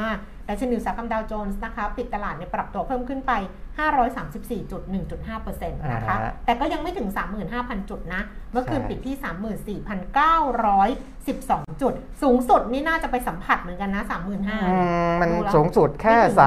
[0.49, 3.31] ดัชนีอุตสาหกรรมดาวโจนส์นะคะปิดตลาดเนี่ยปรับตัวเพิ่มขึ้นไป
[3.77, 7.07] 534.1.5%นะคะอ่าฮะแต่ก็ยังไม่ถึง
[7.49, 14.75] 35,000 จุดนะ เมื่อคืนใช่ปิดที่ 34,912 จุด สูงสุดนี่น่าจะไปสัมผัสเหมือนกันนะ 35,000อื
[15.07, 16.37] มมันดูแล้วสูงสุดแค่ไม่ถึง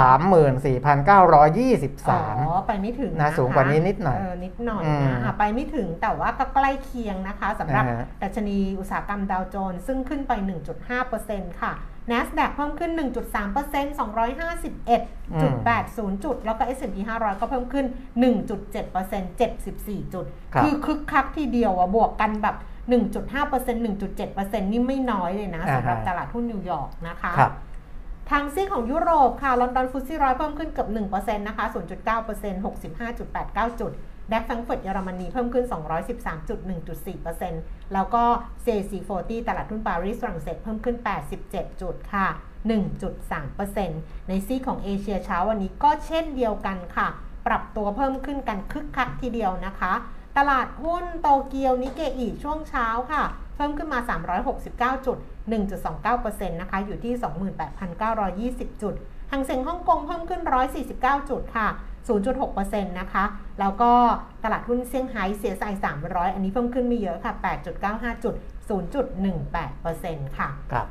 [2.08, 10.32] 34,923อ๋อไปไม่ถึงนะสูงกว่านี้นิดหน่อยเออนิดหน่อยอืมนะอะไปไม่ถึงแต่ว่าก็ใกล้เคียงนะคะสำหรับอ่าฮะดัชนีอุตสาหกรรมดาวโจนส์ซึ่งขึ้นไป
[10.96, 11.74] 1.5%ค่ะ
[12.10, 13.00] NASDAQ เพิ่มขึ้น 1.3%
[13.98, 17.86] 251.80 จุด แล้วก็ S&P 500 ก็เพิ่มขึ้น
[18.64, 22.56] 1.7% 74 จุดครับคือคึกคักทีเดียวอะบวกกันแบบ
[22.90, 27.52] 1.5% 1.7%นี่ไม่น้อยเลยนะสำหรับอ่าฮะตลาดหุ้นนิวยอร์กนะคะครับ
[28.30, 31.76] ทางซีกของยุโรปค่ะ ลอนดอน FTSE ร้อยเพิ่มขึ้นเกือบ1%นะคะ 0.9%
[33.04, 35.64] 65.89 จุด DAX แฟรงก์เฟิร์ตเยอรมนีเพิ่มขึ้น
[36.38, 38.22] 213.1.4%แล้วก็
[38.64, 40.96] CAC 40ตลาดหุ้นปารีสฝรั่งเศสเพิ่มขึ้น
[41.38, 42.26] 87 จุดค่ะ
[43.48, 47.08] 1.3%ในซีของเอเชียเช้าวันนี้ก็เช่นเดียวกันค่ะ
[47.46, 49.92] ปรับตัวเพิ่มขึ้นกันคึกคักทีเดียวนะคะ
[50.38, 53.22] ตลาดหุ้นโตเกียวนิเกอีช่วงเช้าค่ะ
[53.56, 53.98] เพิ่มขึ้นมา
[54.98, 55.18] 369 จุด
[55.88, 57.14] 1.29%นะคะ อยู่ที่
[58.52, 58.94] 28,920 จุด
[59.30, 60.42] หางเซ็งฮ่องกงเพิ่มขึ้น
[60.84, 61.68] 149 จุดค่ะ
[62.08, 63.24] 0.6%นะคะ
[63.60, 63.92] แล้วก็
[64.44, 67.32] ตลาดหุ้นเซี่ยงไฮ้เสียสาย300 อันนี้เพิ่มขึ้นไม่เยอะค่ะ
[67.78, 68.34] 8.95 จุด
[69.10, 70.86] 0.18%ค่ะ ครับ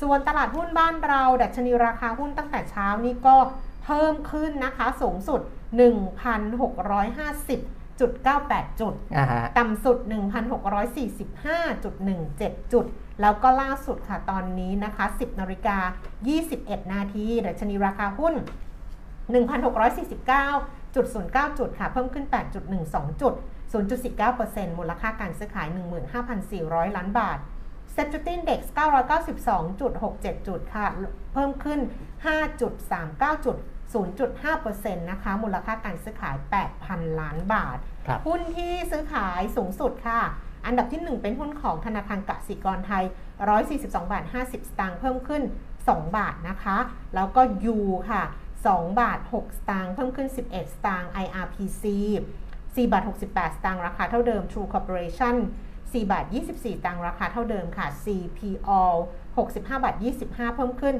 [0.00, 3.36] ส่วนตลาดหุ้นบ้านเรา ดัชนีราคาหุ้นตั้งแต่เช้านี่ก็
[3.84, 5.40] เพิ่มขึ้นนะคะ สูงสุด
[5.80, 12.84] 1,650.98จุดอ่าฮะต่ำสุด 1,645.17 จุด
[13.20, 15.78] แล้วก็ล่าสุดค่ะตอนนี้นะคะ 10นาฬิกา
[16.34, 18.34] 21 นาทีดัชนีราคาหุ้น
[19.30, 22.26] 1,649.09 จุดค่ะ เพิ่มขึ้น
[22.72, 23.34] 8.12 จุด
[23.72, 25.68] 0.19%มูลค่าการซื้อขาย
[26.32, 27.38] 15,400 ล้านบาท
[27.92, 28.60] เซ็ตจุด Index
[29.52, 30.86] 992.67 จุดค่ะ
[31.34, 31.80] เพิ่มขึ้น
[32.40, 33.56] 5.39 จุด
[33.94, 36.36] 0.5%นะคะ มูลค่าการซื้อขาย
[36.78, 40.20] 8,000 ล้านบาทครับหุ้นที่ซื้อขายสูงสุดค่ะ
[40.66, 43.04] อันดับที่ 1 เป็นหุ้นของธนาคารกสิกรไทย
[43.58, 45.42] 142 บาท 50 สตางค์ เพิ่มขึ้น
[45.80, 46.78] 2 บาทนะคะ
[47.14, 47.40] แล้วก็
[47.74, 47.76] U
[48.10, 48.22] ค่ะ
[48.66, 51.84] 2 บาท 6 สตางค์เพิ่มขึ้น 11 สตางค์ IRPC
[52.44, 55.36] 4 บาท 68 สตางค์ราคาเท่าเดิม True Corporation
[55.72, 58.70] 4 บาท 24 ตังค์ราคาเท่าเดิมค่ะ CPO
[59.36, 59.94] 65 บาท
[60.26, 60.94] 25 เพิ่มขึ้น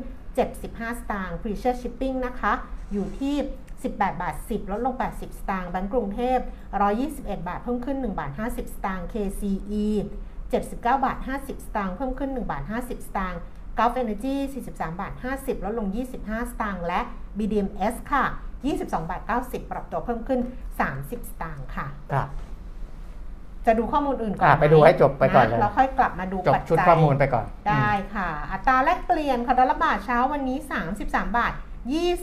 [0.46, 2.52] 75 สตางค์ Precious Shipping นะคะ
[2.92, 3.36] อยู่ที่
[3.82, 6.38] 18 บาท 10 ลดลง 80 สตางค์แบงก์กรุงเทพ
[6.92, 9.86] 121 บาท เพิ่มขึ้น 1 บาท 50 สตางค์ KCE
[10.52, 13.40] 79 บาท 50 สตางค์ เพิ่มขึ้น 1 บาท 50 สตางค์
[13.78, 14.34] Gulf Energy
[14.68, 17.00] 43 บาท 50 ลดลง 25 สตางค์ และ
[17.38, 18.24] BDMs ค่ะ
[18.66, 20.40] 22 บาท 90 ปรับตัวเพิ่มขึ้น
[20.84, 22.28] 30 สตางค์ค่ะ ครับ
[23.66, 30.58] จะดูข้อมูลอื่นก่อนอะไปดูให้จบไปก่อนเลยะแล้วค่อยกลับมาดูจบปัจจัยชุดข้อมูลไปก่อนได้ค่ะ อัตราแลกเปลี่ยนค่ะดอลลาร์บาทเช้าวันนี้
[30.92, 31.52] 33 บาท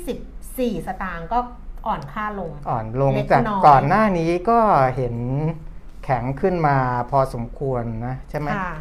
[0.08, 1.40] 24 สตางค์ก็
[1.88, 4.60] อ่อนค่าลง อ่อนลงเล็กจากน้อย ก่อนหน้านี้ก็
[4.96, 5.16] เห็น
[6.04, 6.78] แข็งขึ้นมา
[7.12, 8.72] พอสมควรนะ ใช่ไหม ค่ะ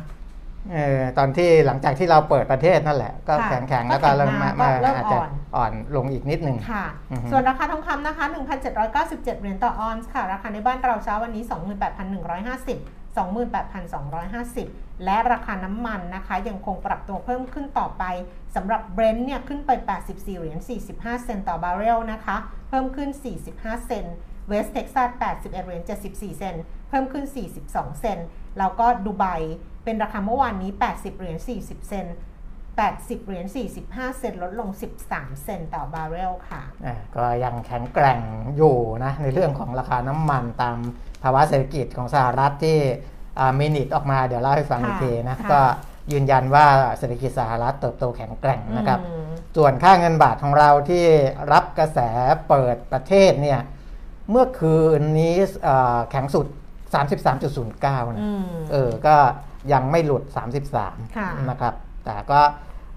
[0.73, 8.25] เออตอนที่หลังจากที่เราเปิดประเทศนั่นแหละ ก็ค่ะแข็งแข็งๆก็แล้วก็เริ่มแข็งมามามาก็เริ่มอาจจะอ่อนอ่อนลงอีกนิดนึงค่ะอือฮึส่วนราคาทองคำนะคะ
[8.73, 11.45] 1,797 เหรียญต่อออนซ์ค่ะ ราคาในบ้านเราเช้าวันนี้
[12.51, 18.05] 28,150 28,250 และราคาน้ำมันนะคะ ยังคงปรับตัวเพิ่มขึ้นต่อไป
[18.57, 19.71] สำหรับเบรนท์เนี่ยขึ้นไป
[20.05, 20.59] 84 เหรียญ
[20.91, 22.37] 45 เซนต์ต่อบาร์เรลนะคะ
[22.69, 23.11] เพิ่มขึ้น
[23.49, 24.15] 45 เซนต์
[24.49, 27.25] เวสต์เท็กซัส 81 เหรียญ 74 เซนต์เพิ่มขึ้น
[27.63, 28.27] 42 เซนต์
[28.59, 29.27] แล้วก็ดูไบ
[29.88, 32.16] เป็นราคาเมื่อวานนี้ 80 เหรียญ 40 เซนต์
[32.68, 33.46] 80 เหรียญ
[33.83, 34.68] 45 เซนต์ลดลง
[35.07, 38.20] 13 เซนต์ต่อบาร์เรลค่ะอ่าก็ยังแข็งแกร่ง
[38.57, 40.77] อยู่นะ ในเรื่องของราคาน้ำมันตาม
[41.22, 42.79] ภาวะเศรษฐกิจของสหรัฐที่
[43.59, 45.61] minutes ออกมาเดี๋ยวเล่าให้ฟังค่ะอีกทีนะค่ะก็
[46.12, 46.66] ยืนยันว่า
[46.98, 51.05] เศรษฐกิจสหรัฐเติบโตแข็งแกร่งนะครับอืมส่วนค่าเงินบาทของเราที่
[51.53, 51.98] รับกระแส
[52.48, 53.61] เปิดประเทศเนี่ย
[54.31, 56.46] เมื่อคืนนี้เอ่อแข็งสุด
[57.11, 59.16] 33.09นะอืมเออ ก็
[59.73, 60.44] ยังไม่หลุดค่ะ
[60.94, 62.40] 33 นะครับ แต่ก็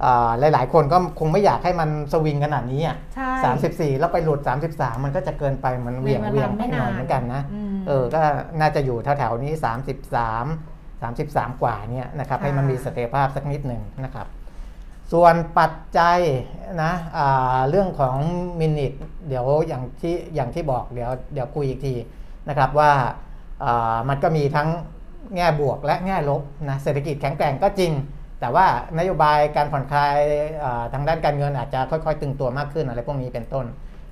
[0.01, 3.53] เอ่อหลาย ๆ คนก็คงไม่อยากให้มันสวิงขนาดนี้อะใช่
[3.93, 4.39] 34แล้วไปหลุด
[4.71, 8.21] 33 มันก็จะเกินไปมันเหวี่ยงในเวลาเวียงไม่ไปหน่อยนานเหมือนกันนะอืมเออ ก็
[8.59, 9.53] น่าจะอยู่แถวๆนี้
[10.31, 14.27] 33 33 กว่าเนี่ยนะครับค่ะให้มันมีเสถียรภาพสักนิดหนึ่งนะครับ
[15.13, 16.19] ส่วนปัจจัย
[16.83, 18.17] นะอ่าเรื่องของ
[18.59, 18.93] มินิท
[19.27, 21.93] เดี๋ยวอย่างที่อย่างที่บอกเดี๋ยวเดี๋ยวคุยอีกที
[22.49, 22.91] นะครับว่า
[23.63, 24.69] อ่ามันก็มีทั้ง
[25.35, 27.91] แง่บวกและแง่ลบนะเศรษฐกิจแข็งแกร่งก็จริง
[28.39, 28.65] แต่ว่า
[28.97, 30.17] นโยบายการผ่อนคลาย
[30.93, 33.65] ทางด้านการเงินอาจจะค่อยๆ ตึงตัวมากขึ้นอะไรพวกนี้เป็นต้น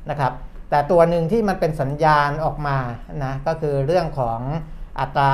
[0.09, 0.33] นะครับ
[0.69, 2.77] แต่ตัวหนึ่งที่มันเป็นสัญญาณออกมา
[3.23, 4.39] นะก็คือเรื่องของ
[4.99, 5.33] อัตรา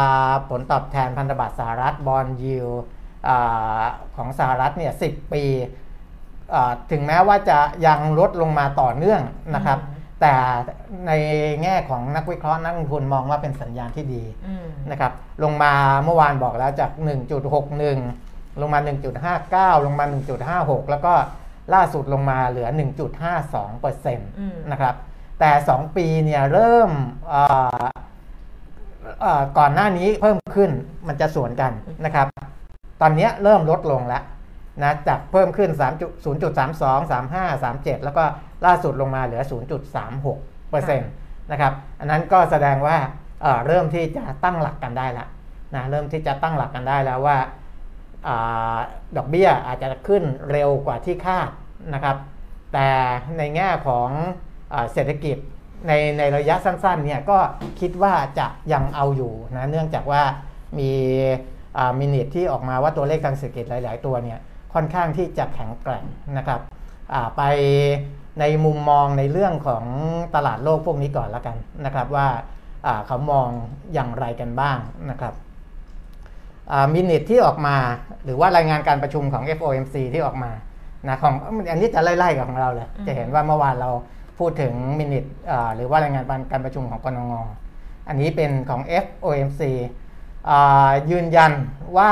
[0.49, 2.67] ผลตอบแทนพันธบัตรสหรัฐบอลยิว
[4.15, 5.43] ของสหรัฐเนี่ยสิปี
[6.91, 9.21] ถึงแม้ว่าจะยังลดลงมาต่อเนื่อง
[9.55, 9.79] นะครับ
[10.21, 10.35] แต่
[11.07, 11.11] ใน
[11.63, 15.11] แง่ของนักวิเคราะห์นักลงทุนมองว่าเป็นสัญญาณที่ดีอืมนะครับ
[15.43, 15.73] ลงมา
[16.03, 16.91] เมื่อวานบอกแล้วจาก
[17.75, 18.79] 1.61 ลงมา
[19.73, 20.05] 1.59 ลงมา
[20.47, 21.13] 1.56 แล้วก็
[21.73, 22.67] ล่าสุดลงมาเหลือ
[23.25, 24.95] 1.52เปอร์เซ็นต์อืมนะครับ
[25.39, 26.91] แต่ 2 ปีเนี่ยเริ่ม
[27.29, 27.41] เอ่
[27.81, 27.85] อ
[29.21, 30.71] เอ่อก่อนหน้านี้เพิ่มขึ้น
[31.07, 31.71] มันจะสวนกัน
[32.05, 32.27] นะครับ
[33.01, 34.23] ตอนเนี้ยเริ่มลดลงแล้ว
[34.83, 35.83] นะจากเพิ่มขึ้น 3
[36.25, 38.23] 0.32 35 37 แล้วก็
[38.65, 39.43] ล่าสุดลงมาเหลือ
[40.05, 41.11] 0.36เปอร์เซ็นต์
[41.51, 42.97] นะครับ อันนั้นก็แสดงว่า
[43.41, 45.27] เอ่อเริ่มที่จะตั้งหลักกันได้แล้ว
[45.75, 47.37] นะ เริ่มที่จะตั้งหลักกันได้แล้วว่า
[48.27, 48.77] อา
[49.17, 51.49] ดอกเบี้ยอาจจะขึ้นเร็วกว่าที่คาด
[51.93, 52.17] นะครับ
[52.73, 52.87] แต่
[53.37, 54.09] ในแง่ของ
[54.73, 55.37] อาเศรษฐกิจ
[55.87, 57.37] ในในระยะสั้นๆเนี่ยก็
[57.79, 60.21] คิดว่าจะยังเอาอยู่นะเนื่องจากว่า
[60.79, 60.91] มี
[61.99, 64.39] มินิทที่ออกมาว่าตัวเลขทางเศรษฐกิจหลาย ๆ ตัวเนี่ย
[64.73, 66.05] ค่อนข้างที่จะแข็งแกร่ง
[66.37, 66.61] นะครับ
[67.13, 67.41] อ่าไป
[68.39, 69.83] ในมุมมองในเรื่องของ
[70.35, 72.27] ตลาดโลกพวกนี้ก่อนแล้วกันนะครับว่า
[72.85, 73.47] อ่าเขามอง
[73.93, 74.77] อย่างไรกันบ้าง
[75.09, 75.33] นะครับ
[76.93, 77.75] มินิทที่ออกมา
[78.23, 80.51] หรือว่ารายงานการประชุมของ FOMC ที่ออกมา
[81.07, 81.33] นะของ
[81.71, 83.91] อันนี้จะไล่ๆกับของเราเลยอืมจะเห็นว่าเมื่อวานเรา
[84.39, 85.25] พูดถึงมินิท
[85.75, 87.33] หรือว่ารายงานการประชุมของกนง
[88.07, 89.61] อันนี้เป็นของ FOMC
[90.49, 91.51] อ่ายืนยัน
[91.97, 92.11] ว่า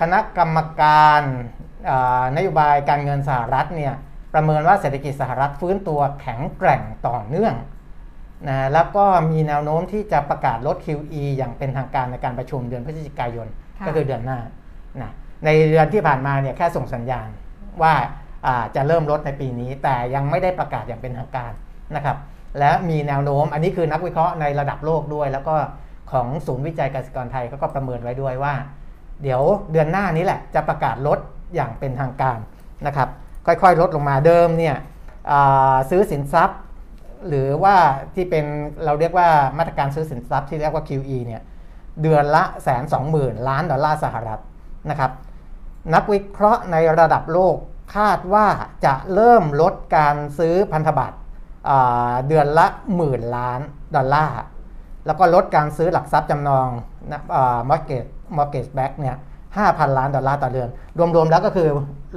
[0.00, 1.22] คณะกรรมการ
[1.90, 3.94] อ่านโยบายการเงินสหรัฐเนี่ย
[4.34, 7.54] ประเมินว่าเศรษฐกิจสหรัฐฟื้นตัวแข็งแกร่งต่อเนื่อง
[8.48, 14.38] นะแล้วก็มีแนวโน้มที่จะประกาศลด QE อย่างเป็นทางการในการประชุมเดือนพฤศจิกายนค่ะก็คือเดือนหน้า
[15.02, 15.12] นะ
[15.44, 17.28] ในเดือนที่ผ่านมาเนี่ยแค่ส่งสัญญาณ
[17.82, 17.94] ว่า
[18.46, 21.52] อ่าจะเริ่มลดในปีนี้ แต่ยังไม่ได้ประกาศอย่างเป็นทางการ
[21.96, 22.16] นะครับ
[22.58, 25.54] และมีแนวโน้มอันนี้คือนักวิเคราะห์ในระดับโลกด้วย แล้วก็
[26.12, 28.54] ของศูนย์วิจัยเกษตรกรไทยเขาก็ประเมินไว้ด้วยว่า
[29.22, 31.18] เดี๋ยวเดือนหน้านี้แหละจะประกาศลด
[31.54, 32.38] อย่างเป็นทางการ
[32.86, 33.08] นะครับ
[33.62, 34.76] ค่อยๆ ลดลงมาเดิมเนี่ย
[35.90, 36.60] ซื้อสินทรัพย์
[37.28, 37.76] หรือว่า
[38.14, 38.44] ที่เป็น
[38.84, 41.42] เราเรียกว่ามาตรการซื้อสินทรัพย์ที่เรียกว่า QE เนี่ย
[42.02, 44.40] เดือนละแสนสองหมื่นล้านดอลลาร์สหรัฐ
[44.90, 45.10] นะครับ
[45.94, 47.56] นักวิเคราะห์ในระดับโลก
[47.96, 48.46] คาดว่า
[48.86, 51.16] จะเริ่มลดการซื้อพันธบัตร
[52.28, 53.60] เดือนละหมื่นล้าน
[53.96, 54.40] ดอลลาร์
[55.06, 56.68] แล้วก็ลดการซื้อหลักทรัพย์จำนอง
[57.12, 57.20] นะ
[57.68, 58.04] มอร์เกต
[58.36, 59.16] mortgage back เนี่ย
[59.56, 60.68] 5,000 ล้านดอลลาร์ต่อเดือน
[61.16, 61.68] รวมๆแล้วก็คือ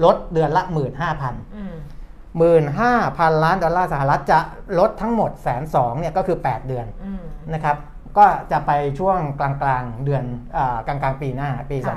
[0.04, 0.64] ลดเดือนละ
[1.10, 1.76] 15,000อืม
[2.78, 4.40] 15,000 ล้านดอลลาร์สหรัฐจะ
[4.80, 7.78] ลดทั้งหมดแสนสองเนี่ยก็คือ 8 เดือนอืมนะครับ
[8.18, 10.24] ก็จะไปช่วงกลางๆเดือน
[10.58, 11.96] อากลางๆปีหน้าปีค่ะ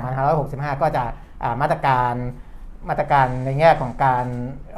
[0.75, 1.03] 2565 ก็จะ
[1.43, 2.13] อ่ามาตรการ
[2.89, 4.25] มาตรการในแง่ของการ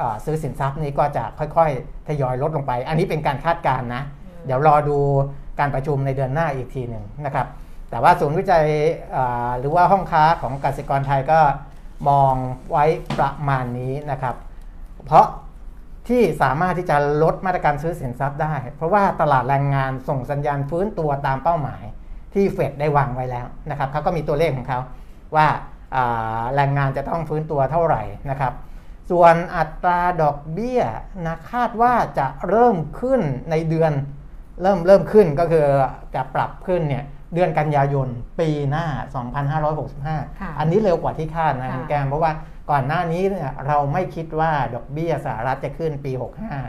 [0.01, 4.03] อ่าซื้อสินทรัพย์นี้ก็จะค่อยๆ ทยอยลดลงไป อันนี้เป็นการคาดการณ์นะ
[4.45, 4.97] เดี๋ยวรอดู
[5.59, 7.47] การประชุมในเดือนหน้าอีกทีหนึ่งนะครับ
[7.89, 8.65] แต่ว่าศูนย์วิจัย
[9.59, 11.39] หรือว่าห้องค้าของกสิกรไทยก็
[12.09, 12.33] มอง
[12.71, 12.85] ไว้
[13.19, 14.35] ประมาณนี้นะครับ
[15.05, 15.27] เพราะ
[16.07, 21.83] ที่สามารถที่จะลดมาตรการซื้อสินทรัพย์ได้ เพราะว่าตลาดแรงงานส่งสัญญาณฟื้นตัวตามเป้าหมาย
[22.33, 24.79] ที่เฟดได้วางไว้แล้วนะครับเขาก็มีตัวเลขของเขา
[25.35, 25.47] ว่า
[25.95, 28.53] อ่าแรงงานจะต้องฟื้นตัวเท่าไหร่นะครับ
[29.11, 30.81] ส่วนอัตราดอกเบี้ย
[31.25, 33.21] นะคาดว่าจะเริ่มขึ้น
[33.51, 33.91] ในเดือน
[34.61, 35.65] เริ่มเริ่มขึ้นก็คือ
[36.15, 38.07] จะปรับขึ้นเนี่ย เดือนกันยายน
[38.39, 39.23] ปีหน้าค่ะ
[40.55, 42.31] 2565 อันนี้เร็วกว่าที่คาดนะค่ะคุณแกมเพราะว่า
[42.71, 46.11] ก่อนหน้านี้เนี่ยเราไม่คิดว่าดอกเบี้ยสหรัฐจะขึ้นปี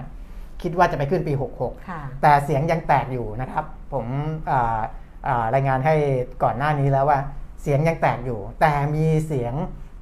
[0.02, 4.06] 65 คิดว่าจะไปขึ้นปี 66ค่ะแต่เสียงยังแตกอยู่นะครับ ผม
[4.50, 4.80] อ่า
[5.28, 5.94] อ่ารายงานให้
[6.42, 7.18] ก่อนหน้านี้แล้วว่า
[7.62, 9.54] เสียงยังแตกอยู่ แต่มีเสียง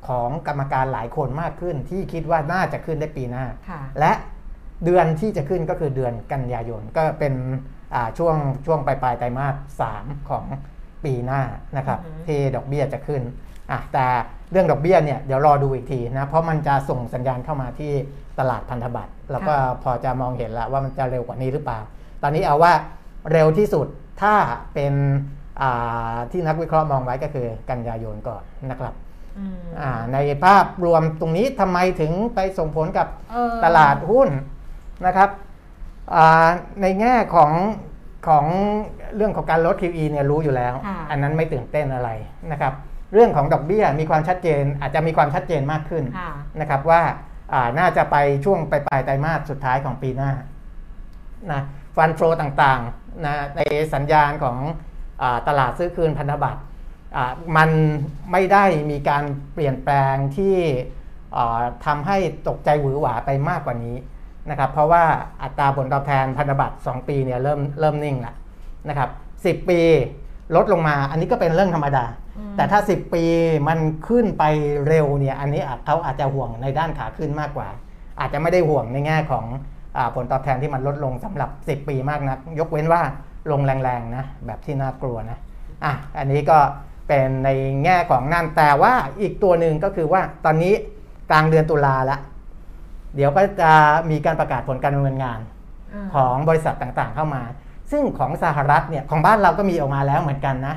[0.09, 4.13] ของกรรมการหลายคนมากขึ้น ที่คิดว่าน่าจะขึ้นได้ปีหน้าค่ะและ
[4.85, 7.77] เดือนที่จะขึ้นก็คือเดือนกันยายนก็เป็นอ่า
[8.19, 10.45] ช่วงช่วงปลายปลายๆไตรมาสสามของ
[11.05, 11.43] ปีหน้า
[11.77, 13.23] นะครับอือฮึที่ดอกเบี้ยจะขึ้น
[13.71, 14.07] อะแต่
[14.51, 17.93] เรื่องดอกเบี้ยเนี่ยเดี๋ยวรอดูอีกทีนะเพราะมันจะส่งสัญญาณเข้ามาที่
[18.39, 21.79] ตลาดพันธบัตรแล้วก็พอจะมองเห็นแล้วว่ามันจะเร็วกว่านี้หรือเปล่า
[22.23, 22.73] ตอนนี้เอาว่า
[23.33, 23.87] เร็วที่สุด
[24.23, 24.35] ถ้า
[24.75, 24.95] เป็น
[25.63, 28.95] อ่าที่นักวิเคราะห์มองไว้ก็คือกันยายนก่อนนะครับ
[29.39, 34.29] อืมอ่าในภาพรวมตรงนี้ทำไมถึงไปส่งผลกับเออตลาดหุ้น
[35.07, 35.48] นะครับอ่า
[36.83, 37.53] ในแง่ของ
[38.29, 38.45] ของ
[39.17, 42.11] เรื่องของการลด QE เนี่ยรู้อยู่แล้วค่ะอันนั้นไม่ตื่นเต้นอะไร
[42.53, 42.73] นะครับ
[43.13, 47.03] เรื่องของดอกเบี้ยมีความชัดเจนอาจจะมีความชัดเจนมากขึ้นค่ะนะครับว่า
[47.53, 50.31] อ่าน่าจะไปช่วงปลายปลายๆไตรมาสสุดท้ายของปีหน้า
[51.53, 51.63] นะ
[51.97, 53.61] ฟันโฟต่างๆนะใน
[53.95, 54.59] สัญญาณของ
[55.23, 56.61] อาตลาดซื้อคืนพันธบัตร
[57.17, 57.71] อ่ามัน
[58.33, 60.57] ไม่ได้มีการเปลี่ยนแปลงที่
[61.37, 62.19] อ่าทำให้
[62.49, 63.97] ตกใจหวือหวาไปมากกว่านี้
[64.51, 65.05] นะครับเพราะว่า
[65.43, 68.35] อัตราผลตอบแทนพันธบัตร2ปีเนี่ยเริ่มเริ่มนิ่งแล้ว
[68.89, 69.09] นะครับ
[69.45, 69.81] 10 ปี
[70.57, 72.05] ลดลงมาอันนี้ก็เป็นเรื่องธรรมดา
[72.39, 73.25] อืมแต่ถ้า 10 ปี
[73.69, 74.45] มันขึ้นไป
[74.87, 77.69] เร็วเนี่ยอันนี้อาจเขาอาจจะห่วงในด้านขาขึ้นมากกว่า
[78.21, 79.45] อาจจะไม่ได้ห่วงในแง่ของ
[79.97, 83.03] อาผลตอบแทนที่มันลดลงสำหรับ 10 ปีมากนัก ยกเว้นว่า
[83.51, 85.39] ลงแรงๆนะแบบที่น่ากลัวนะ
[85.85, 86.59] อะอันนี้ก็
[87.09, 87.51] เป็นใน
[87.85, 90.75] แง่ของนั่นแต่ว่าอีกตัวหนึ่งก็คือว่าตอนนี้
[91.31, 92.19] กลางเดือนตุลาละ
[93.17, 93.73] เดี๋ยวก็จะ
[94.11, 97.43] มีการประกาศผลการดำเนินงานาของบริษัทต่างๆ เข้ามา
[97.91, 100.77] ซึ่งของสหรัฐเนี่ยของบ้านเราก็มีออกมาแล้วเหมือนกันนะ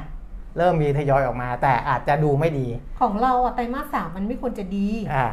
[0.57, 2.67] เริ่มมีทยอยออกมา แต่อาจจะดูไม่ดี
[3.01, 5.27] ของเราอะไตรมาสสามมันไม่ควรจะดีอ่า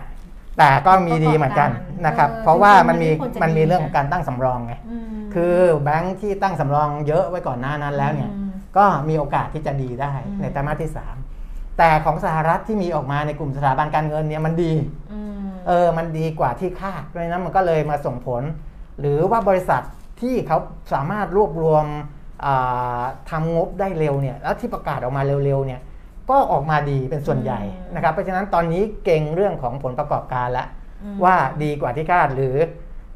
[0.59, 1.71] แต่ก็มีดีเหมือนกัน
[2.07, 4.75] นะครับเออเพราะว่ามันมีจริงๆมันไม่ควรจะมันมีดีเรื่องของการตั้งสำรองไง
[5.19, 10.91] มคือแบงค์ที่ตั้งสำรองเยอะไว้ก่อนหน้านั้นแล้วเนี่ยอืมก็มีโอกาสที่จะดีได้อืมในไตรมาสที่
[11.35, 14.73] 3 แต่ของสหรัฐที่มีออกมาในกลุ่มสถาบันการเงินเนี่ยมันดี
[15.13, 15.38] อืม
[15.69, 18.43] เออมันดีกว่าที่คาดเพราะฉะนั้นมันก็เลยมาส่งผล
[19.01, 19.83] หรือว่าบริษัท
[20.21, 20.59] ที่เขา
[20.93, 21.85] สามารถรวบรวม
[22.45, 25.81] อ่าทำงบได้เร็วเนี่ยแล้วที่ประกาศออกมาเร็วๆเนี่ย
[26.31, 30.69] ก็ออกมาดีเป็นส่วนใหญ่อืมนะครับ เพราะฉะนั้นตอนนี้เก่งเรื่องของผลประกอบการแล้ว
[31.03, 32.57] อืมว่าดีกว่าที่คาดหรือ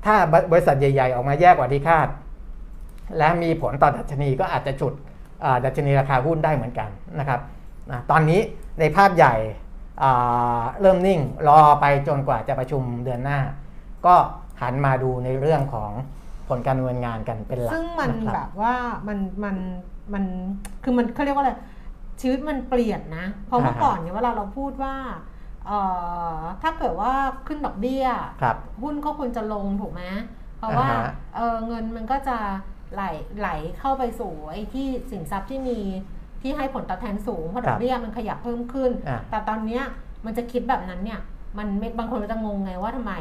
[0.04, 0.14] ถ้า
[0.52, 2.08] บริษัทใหญ่ ๆ ออกมาแย่กว่าที่คาด
[3.18, 4.92] และมีผลต่อดัชนีก็อาจจะจุด
[5.44, 7.40] อ่าดัชนีราคาหุ้นได้เหมือนกันนะครับ
[7.90, 8.40] นะตอนนี้
[8.80, 9.71] ในภาพใหญ่อ่า
[10.80, 13.38] เริ่มนิ่งรอไปจนกว่าจะประชุมเดือนหน้า
[14.06, 14.14] ก็
[14.60, 15.90] หันมาดูในเรื่องของ
[16.48, 18.74] ผลการดำเนินงานกันเป็นหลักซึ่งมันนะคแบรับบว่า
[19.08, 19.56] มันมัน
[20.12, 20.24] มัน
[20.82, 21.52] คือมันเขาเรียกว่าอะไร
[22.20, 24.94] ชีวิตมันเปลี่ยนนะ เพราะเมื่อก่อนเนี่ยเวลาเราพูดว่า
[25.66, 25.78] เอ่
[26.36, 27.12] อถ้าเกิดว่า
[27.46, 28.06] ขึ้นดอกเบี้ย
[28.42, 30.02] ครับหุ้นก็ควรจะลงถูกไหม
[30.58, 32.38] เพราะว่าอ่าฮะเออเงินมันก็จะ
[32.94, 33.02] ไหล
[33.38, 35.78] ไหลเข้าไปสู่ไอ้ที่สินทรัพย์ที่มี
[36.42, 39.82] ที่ให้ผลตอบแทนสูงเพราะดอกเบี้ยมันขยับเพิ่มขึ้นอ่าแต่ตอนเนี้ย
[40.26, 41.20] มันจะคิดแบบนั้นเนี่ย
[41.58, 43.12] มันไม่บางคนก็จะงงไงว่าทำไม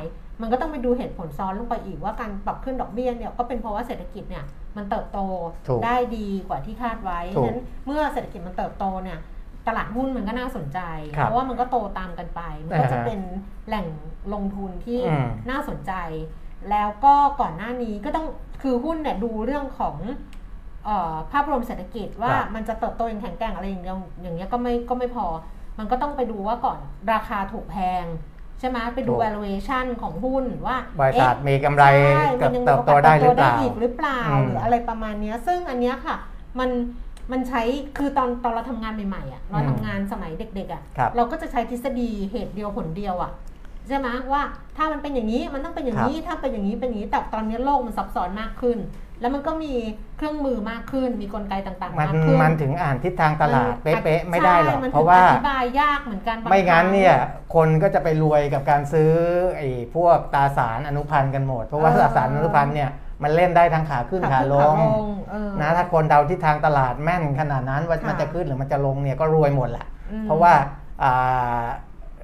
[0.41, 4.45] มันก็ต้องไปดูเหตุผลซ้อนลงไปอีกว่าการปรับขึ้นดอกเบี้ยเนี่ยก็เป็นเพราะว่าเศรษฐกิจเนี่ย
[4.77, 5.19] มันเติบโต
[5.67, 9.19] ถูกได้ดีกว่าที่คาดไว้ถูกฉะนั้นเมื่อเศรษฐกิจมันเติบโตเนี่ย
[9.67, 10.79] ตลาดหุ้นมันก็น่าสนใจ
[11.15, 13.19] ครับเพราะว่ามันก็โตตามกันไป มันก็จะอ่าฮะเป็น
[13.67, 13.87] แหล่ง
[14.33, 15.93] ลงทุนที่อืมน่าสนใจ
[16.69, 18.25] แล้วก็ก่อนหน้านี้ก็ต้อง
[18.61, 20.17] คือหุ้นเนี่ยดูเรื่องของเอ่อ
[21.31, 25.25] ภาพรวมเศรษฐกิจว่าครับมันจะเติบโตอย่างแข็งแกร่งอะไรอย่างเงี้ยอย่างเงี้ยก็ไม่ก็ไม่พอ
[25.79, 26.79] มันก็ต้องไปดูว่าก่อน
[27.13, 28.05] ราคาถูกแพง
[28.59, 31.83] ใช่ไหมไปดูถูก valuation ของหุ้นว่าบริษัทเอ๊ะมีกำไร
[32.15, 36.15] ใช่เติมันบยังมีเติบโอกาสโตได้หรือเปล่าอีกหรือเปล่าอืมหรืออะไรประมาณเนี้ยซึ่งอันเนี้ยค่ะ
[36.59, 36.69] มัน
[37.31, 37.61] มันใช้
[37.97, 43.31] คือตอนตอนเราทำงานใหม่ๆอะเราอืมทำงานสมัยเด็กๆอะครับเราก็จะใช้ทฤษฎีเหตุเดียวผลเดียวอะ
[43.87, 44.41] ใช่ไหมว่า
[44.77, 48.77] ถ้ามันเป็นอย่างนี้มันต้องเป็นอย่างนี้ถ้าเป็นอย่างนี้เป็นอย่างนี้แต่ตอนนี้โลกมันซับซ้อนมากขึ้น
[49.21, 49.73] แล้วมันก็มี
[50.17, 57.15] เครื่องมือมากขึ้น มีกลไกต่างๆ มันมากขึ้นมันถึงอ่านทิศทางตลาดเออเป๊ะๆไม่ได้หรอกใช่มันเพราะว่าถึงอธิบายยากเหมือนกันบาไม่งั้นครั้เนี่ย
[57.55, 59.11] คนก็จะไปรวยกับการซื้อ
[59.57, 62.89] ไอ้พวกตราสารอนุพันธ์กันหมด เพราะว่าเออตราสารอนุพันธ์เนี่ย
[63.23, 70.53] มันเล่นได้ทั้งขาขึ้นขาขาขึ้นลขางลงเออนะถ้าคนเดาทิศทางตลาดแม่นขนาดนั้นว่าค่ะมันจะขึ้นหรือมันจะลงเนี่ยก็รวยหมดแหละอืมเพราะว่า
[71.03, 71.61] อ่า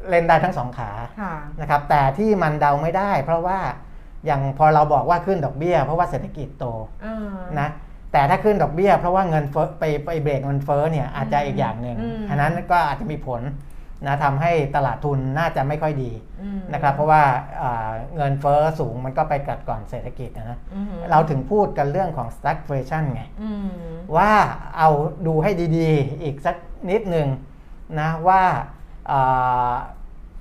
[0.10, 3.60] เล่นได้ทั้งสองขาค่ะนะครับแต่ที่มันเดาไม่ได้ เพราะว่า
[4.26, 6.66] อย่างพอเราบอกว่าขึ้นดอกเบี้ย เพราะว่าเศรษฐกิจโต
[7.04, 7.70] เออนะ
[8.12, 13.44] แต่ถ้าขึ้นดอกเบี้ย เพราะว่าเงินเฟ้อไปไปเบรกเงินเฟ้อเนี่ยอาจจะอีกอย่างหนึ่งอืมอันนั้นก็อาจจะมีผล
[14.06, 17.24] นะทำให้ตลาดทุนน่าจะไม่ค่อยดีอืมนะครับเพราะว่า
[17.62, 23.68] อ่าเงินเฟ้อสูงมันก็ไปกัดก่อนเศรษฐกิจนะนะอืมเราถึงพูดกันเรื่องของ stagflation ไงอืม
[24.18, 24.32] ว่า
[24.78, 24.90] เอา
[25.28, 26.56] ดูให้ดีๆ อีกสัก
[26.90, 27.28] นิดหนึ่ง
[28.00, 28.42] นะว่า
[29.12, 29.74] อ่า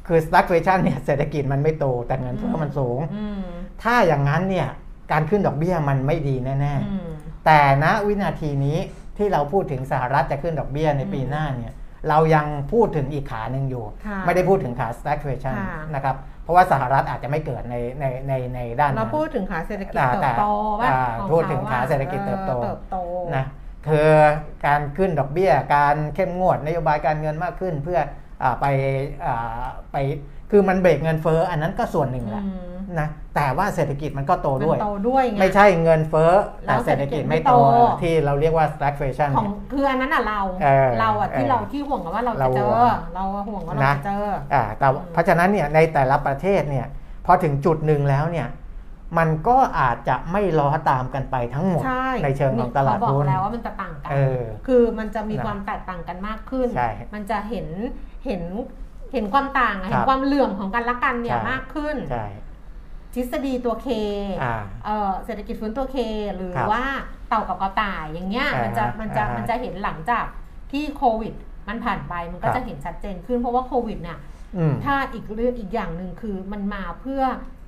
[0.06, 3.42] คือ stagflation เนี่ยเศรษฐกิจมันไม่โตแต่เงินเฟ้อมันสูงอืม
[3.82, 4.68] ถ้าอย่างนั้นเนี่ย
[5.12, 8.78] การขึ้นดอกเบี้ยมันไม่ดีแน่อืมๆแต่ณวินาทีนี้
[9.16, 11.72] ที่เราพูดถึงสหรัฐจะขึ้นดอกเบี้ยในปีหน้าเนี่ย
[12.08, 20.46] เรายังพูดถึงอีกขาหนึ่งอยู่ค่ะไม่ได้พูดถึงขา stagflation ค่ะนะครับเพราะว่าสหรัฐอาจจะไม่เกิดในในในในด้านเรานั้นพูดถึงขาเศรษฐกิจอ่าเติบโต
[20.80, 22.96] ป่ะอ่าของพูดถึงเขขาเศรษฐกิจเติบโตออเติบโต
[23.36, 23.44] นะ
[23.88, 24.10] คือ
[24.66, 28.00] การขึ้นดอกเบี้ย การเข้มงวดนโยบายการเงินมากขึ้นเพื่อ
[28.42, 28.66] อาไป
[29.26, 29.62] อ่า
[29.92, 29.96] ไป
[30.50, 36.32] คือมันเบรกเงินเฟ้ออันนั้นก็ส่วนหนึ่งแหละอืมนะแต่ว่าเศรษฐกิจมันก็โตมันด้วยโตด้วยไงไม่ใช่เงินเฟ้อ
[36.66, 46.86] แล้แต่วเศรษฐกิจไม่โตเศรษฐกิจไม่โตที่เราเรียกว่า stagflation ของเนี่ยคืออันนั้นอะเราเออเราอะที่เออเราที่ห่วงกันว่าเราเราจะเจห่อวงเราห่วงว่าเรานะจะเจออ่าแต่เพราะฉะนั้นเนี่ยในแต่ละประเทศเนี่ย
[47.26, 48.48] พอถึงจุดหนึ่งแล้วเนี่ย
[49.18, 57.66] มันก็อาจจะไม่ล้อตามกันไปทั้งหมดใช่เชิงของตลาดเขบอหุ้กนแล้วว่ามันจะต่างกันเออคือมันจะมีนะความแตกต่างกันมากขึ้นใช่มันจะเห็น
[58.26, 58.42] เห็น
[59.16, 62.26] เห็นความต่างอะครัเห็นบความเหลื่อมของกันและกันเนี่ยใช่มากขึ้นใช่
[63.14, 63.88] ทฤษฎีตัวเค
[64.42, 65.96] อ่าเอ่อเศรษฐกิจฟื้นตัวเค
[66.36, 66.84] หรือครับว่า
[67.28, 70.24] เต่ากับกระต่ายอย่างเงี้ยอ่ามันจะมันจะอ่ามัมันจะเห็นหลังจาก
[70.72, 71.34] ที่โควิด
[71.68, 74.18] มันผ่านไปมันก็ครับจะเห็นชัดเจนขึ้นเพราะว่าโควิดเนี่ย
[74.56, 77.22] อืมถ้าอีกเรื่องอีกอย่างหนึ่งคือมันมาเพื่อ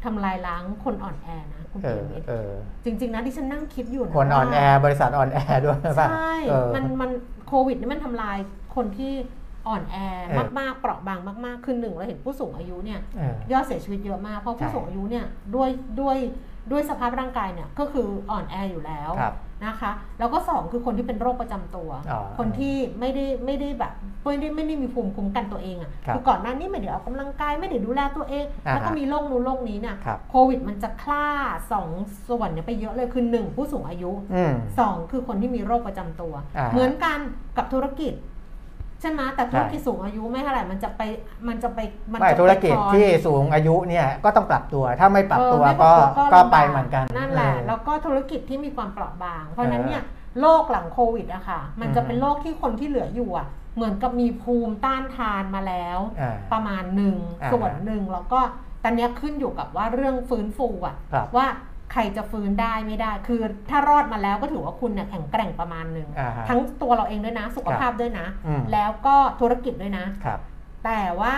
[0.05, 2.53] ทำลายล้างคนอ่อนแอนะคุณเอเออเมเออ
[2.85, 7.11] จริง ๆ นะที่ฉันนั่งคิดอยู่นะคนอ่อนแอว่าบริษัทอ่อนแอด้วยป่ะใช่เออมันมัน
[7.49, 8.39] โควิดนี่มันทำลาย
[8.77, 9.13] คนที่
[9.67, 9.97] อ่อนแอ
[10.29, 16.17] เออมากๆ เปราะบางมากๆ คือหนึ่งเราเห็นผู้สูงอายุเนี่ยเออยอดเสียชีวิตเยอะมากเพราะผู้ใช่สูงอายุเนี่ยด้วยด้วย
[16.71, 19.35] ด้วยสภาพร่างกายเนี่ยก็คืออ่อนแออยู่แล้วครับ
[19.67, 23.93] นะคะ แล้วก็สองคือคนที่เป็นโรคประจำตัวอ๋อคนที่ไม่ได้ไม่ได้แบบ
[24.25, 31.27] ไม่ได้ไม่ได้มีภูมิคุ้มกันตัวเองอะครับคือก่อนหน้านี้ไม่ได้ออกกำลังกายไม่ได้ดูแลตัวเองอ่าฮะแล้วก็มีโรคนู้นโรคนี้เนี่ยครับโควิดมันจะคล่า
[31.73, 31.89] สอง
[32.29, 37.19] ส่วนเนี่ยไปเยอะเลยคือหนึ่งผู้สูงอายุอืมสองคือคนที่มีโรคประจำตัวอ่าฮะเหมือนกัน
[37.57, 38.13] กับธุรกิจ
[39.01, 41.03] ใช่ไหมแต่ธุรกิจใช่สูงอายุไม่เท่าไหร่มันจะไป
[41.49, 41.79] มันจะไป
[42.13, 50.03] มันไม่จะธุรกิจไปคอนที่สูงอายุเนี่ยก็ต้องปรับตัวถ้าไม่ปรับตัวเออไม่ปก็รับตัวก็ลำบาไปเหมือนกันนั่นแหละเออแล้วก็ธุรกิจที่มีความเปราะบาง เพราะฉะนั้นเออเนี่ย
[50.41, 58.41] โรคหลังโควิดอะค่ะ มันจะอืมเป็นโรคที่คนที่เหลืออยู่อะเหมือนกับมีภูมิต้านทานมาแล้วอ่าประมาณหนึ่งอ่าส่วนหนึ่งแล้วก็
[58.85, 61.47] ตอนเนี้ยขึ้นอยู่กับว่าเรื่องฟื้นฟูอะครับว่า
[61.93, 70.41] ใครจะฟื้นได้ไม่ได้ คือถ้ารอดมาแล้วก็ถือว่าคุณเนี่ยแข็งแกร่งประมาณหนึ่งอ่าฮะทั้งตัวเราเองด้วยนะ สุขภาพด้วยนะอืมแล้วก็ธุรกิจด้วยนะครับ
[70.85, 71.37] แต่ว่า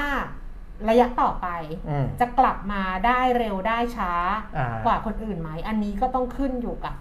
[0.89, 1.49] ระยะต่อไป
[1.89, 4.13] อืมจะกลับมาได้เร็วได้ช้า
[4.57, 6.95] อ่ากว่าคนอื่นไหม อันนี้ก็ต้องขึ้นอยู่กับ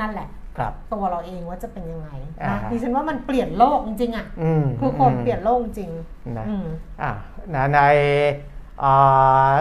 [0.00, 2.10] นั่นแหละครับตัวเราเองว่าจะเป็นยังไง
[2.42, 5.90] อ่านะฮะดิฉันว่ามันเปลี่ยนโลกจริงๆอะอืมคือคนเปลี่ยนโลกจริง
[6.38, 6.66] นะอืม
[7.02, 7.12] อะ
[7.54, 8.55] นะในอ่า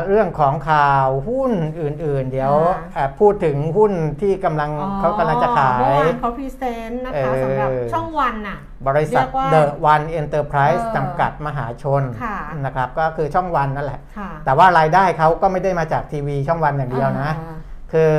[0.08, 1.52] เรื่องของข่าวหุ้น
[1.82, 2.54] อื่น ๆ เดี๋ยว
[2.96, 17.58] อ่าอะพูดถึงหุ้นที่กำลังเขากำลังจะขาเมื่อยวานเขาพรีเซนต์นะคะเออสำหรับช่องวันน่ะบริษัทเรียกว่า The One Enterprise เออจำกัดมหาชนค่ะนะครับก็คือช่องวันนั่นแหละค่ะแต่ว่ารายได้เขาก็ไม่ได้มาจากทีวีช่องวันอย่างเดียวนะอ่า
[17.94, 18.14] คือ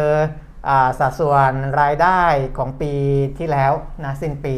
[0.69, 2.21] อาสัดส่วนรายได้
[2.59, 2.93] ของปี
[3.39, 3.73] ที่แล้ว
[4.05, 4.57] นะสิ้นปี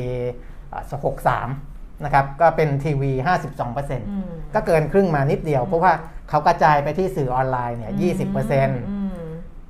[0.73, 0.83] อ่า
[1.25, 1.68] 63
[2.05, 3.13] นะครับก็เป็นทีวี
[3.61, 5.93] 52%อืมก็เกินครึ่งมานิดเดียว เพราะว่า
[6.29, 7.97] เขากระจายไปที่สื่อออนไลน์เนี่ยอื
[8.29, 8.33] ม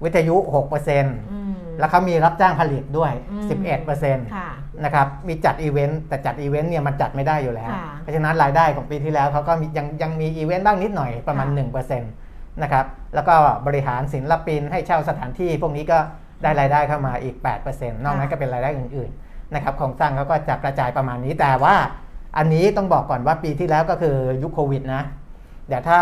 [0.01, 0.37] 20%วิทยุ
[0.85, 3.49] 6%อืมแล้วเขามีรับจ้างผลิตด้วยอืม
[3.87, 4.49] 11%ค่ะ
[4.85, 13.35] นะครับมีจัดอีเวนต์แต่จัดอีเวนต์เนี่ยมันจัดไม่ได้อยู่แล้วค่ะเพราะฉะนั้นรายได้ของปีที่แล้วเขาก็มียังยังมีอีเวนต์บ้างนิดหน่อยประมาณค่ะ1%นะครับแล้วก็
[13.67, 15.99] บริหารศิลปินให้เช่าสถานที่ พวกนี้ก็
[16.43, 17.37] ได้รายได้เข้ามาอีก
[17.69, 21.75] 8%นอกนั้นก็เป็นรายได้อื่นๆนะครับโครงสร้างเขาก็จะกระจายประมาณนี้แต่ว่า
[22.37, 25.03] อันนี้ต้องบอกก่อนว่าปีที่แล้วก็คือยุคโควิดนะ
[25.69, 26.01] เดี๋ยวถ้า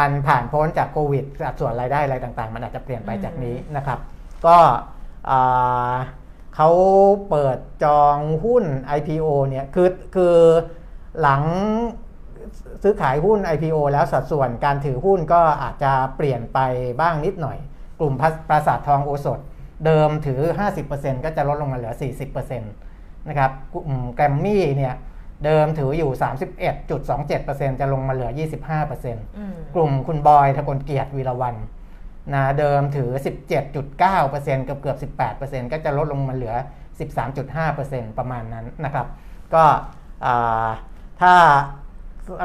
[0.00, 3.98] มันผ่านพ้นจากโควิดสัดส่วนรายได้อะไรต่างๆ มันอาจจะเปลี่ยนไปจากนี้นะครับ
[4.46, 4.58] ก็
[6.56, 6.70] เขา
[7.30, 8.64] เปิดจองหุ้น
[8.98, 10.36] IPO เนี่ยคือคือ
[11.20, 11.42] หลัง
[12.82, 16.58] ซื้อขายหุ้น IPO แล้วสัดส่วนการถือหุ้นก็อาจจะเปลี่ยนไป
[17.00, 17.58] บ้างนิดหน่อย
[18.00, 18.14] กลุ่ม
[18.48, 19.40] ปราสาททองโอสถ
[19.86, 20.40] เดิมถือ
[20.82, 21.94] 50%ก็จะลดลงมาเหลือ
[22.40, 24.94] 40%นะครับกลุ่มแกรมมี่เนี่ย
[25.44, 26.10] เดิมถืออยู่
[26.90, 28.30] 31.27%จะลงมาเหลือ
[28.78, 31.56] 25%อืมกลุ่มคุณบอยทะกลเกียรติวีรวัน
[32.34, 33.10] นะเดิมถือ
[33.68, 34.98] 17.9%เกือบเกือบ
[35.40, 36.54] 18%ก็จะลดลงมาเหลือ
[37.36, 39.06] 13.5%ประมาณนั้นนะครับ
[39.54, 39.64] ก็
[40.24, 40.68] อ่า
[41.20, 41.34] ถ้า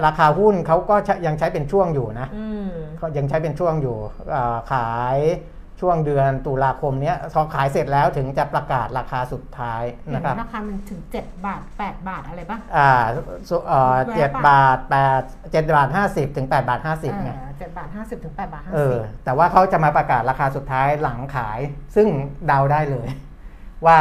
[0.05, 3.97] ราคาหุ้นเขาก็ใช้ยังใช้เป็นช่วงอยู่นะอืมก็ยังใช้เป็นช่วงอยู่
[4.33, 5.17] อ่าขาย
[5.81, 12.91] ช่วงเดือนตุลาคมเนี้ยพอขายเสร็จแล้วถึงจะประกาศราคาสุดท้ายเห็นนะครับราคามันถึง 7 บาท 8 บาทอะไรปะอ่า
[13.49, 15.21] สุเอ่อแวะเจ็ดปะบาทแปด
[15.51, 21.59] เจ็ดบาทห้าสิบถึงแปดบาทห้าสิบไงเจ็ดบาทห้าสิบถึงแปดบาทห้าเอสิอบแต่ว่าเขาจะมาประกาศราคาสุดท้ายหลังขาย
[21.95, 22.07] ซึ่ง
[22.47, 23.07] เดาได้เลย
[23.87, 23.99] ว่า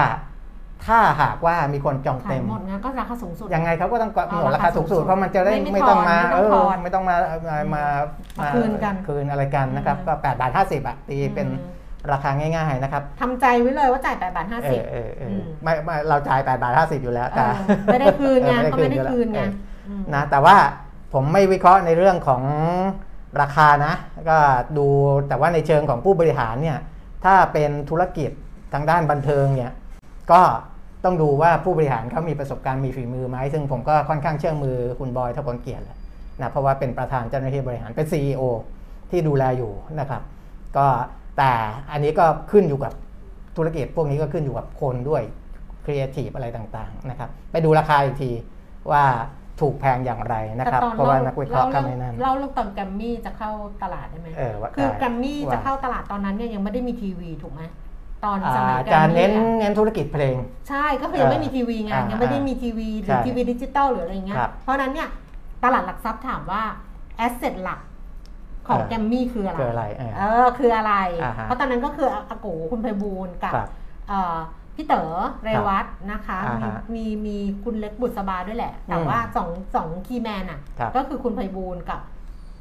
[0.89, 7.17] ถ้าหากว่ามีคนจองขายเต็มหมดงั้นก็ราคาสูงสุดยังไงเขาก็ต้องกำหนดเอาราราคาคาสูงสุดสูงสุดเพราะมันจะได้ไม่ไม่ต้องมาไม่เอต้องอทอนไม่ต้องมา
[7.49, 7.85] มามา
[8.41, 11.75] มาคืนกันคืนอะไรกันนะครับอืมก็8บาท50อะตีเป็นอืม
[12.13, 17.51] ราคาง่ายๆนะครับทำใจไว้เลยว่าจ่าย8บาทเอ50อเออเอออมไม่ไม่เราจ่าย8บาท50 อยู่แล้วเอแต่อ
[17.87, 19.51] ไม่ได้คืนไงเออเขาไม่ได้อยู่แล้วคืนไงเออ
[19.89, 20.57] อืมนะแต่ว่า
[21.13, 22.43] ผมไม่วิเคราะห์ในเรื่องของ
[23.41, 23.95] ราคานะ
[24.31, 24.39] ก็
[24.79, 24.87] ดู
[25.29, 26.79] แต่ว่าในเชิงของผู้บริหารเนี่ย
[27.25, 28.31] ถ้าเป็นธุรกิจ
[28.75, 29.73] ทางด้านบันเทิงเนี่ย
[30.33, 30.43] ก็
[31.07, 35.99] ต้องดูว่าผู้บริหารเขามีประสบการณ์มีฝีมือไหมซึ่งผมก็ค่อนข้างเชื่อมือคุณบอยทพลเกียรติแหละ
[36.41, 38.43] นะเพราะว่าเป็นประธานเจ้าหน้าที่บริหารเป็น CEO
[39.11, 40.23] ที่ดูแลอยู่นะครับ
[40.77, 40.87] ก็
[41.39, 41.53] แต่
[41.93, 42.93] อันนี้ก็ขึ้นอยู่กับ
[43.57, 45.23] ธุรกิจพวกนี้ก็ขึ้นอยู่กับคนด้วย
[45.85, 48.31] ครีเอทีฟอะไรต่างๆนะครับไปดูราคาอีกที
[48.91, 49.05] ว่า
[49.61, 53.51] ถูกแพงอย่างไรนะครับแต่ตอเพราะว่านักวิเคราะห์เเข้าไม่นั่นเล่าเรื่องตอนแกรมมี่จะเข้า
[53.83, 57.63] ตลาดได้ไหมเออว่าคือได้แกรมมี่ว่าจะเข้าตลาดตอนนั้นเนี่ยยังไม่ได้มีทีวีถูกไหม
[58.25, 60.37] ตอนอ่าสมัยแกรจะมมี่เน้นอะเน้นธุรกิจเพลง
[60.69, 65.09] ใช่ก็คือยังไม่มีทีวีไงอ่ายัยังไม่ได้มีทีวีหรือใช่ทีวีดิจิตอลหรืออะไรเงี้ยครับเพราะฉะนั้นเนี่ย
[65.65, 66.63] ตลาดหลักทรัพย์ถามว่า
[67.17, 67.81] asset หลัก
[68.69, 73.69] ของเออแกรมมี่คืออะไรคืออะไรเออเออคืออะไรอ่าฮะเพราะตอนนั้นก็คืออากู๋คุณไพบูลย์กับครับ
[74.09, 74.37] เอ่อ
[74.77, 75.09] พี่เต๋อ
[75.45, 82.01] เรวัตนะคะอ่ามีฮะมีมีคุณเล็กบุษบาด้วยแหละ แต่อืมว่าสองสอง key man อะครับก็คือคุณไพบูลย์กับ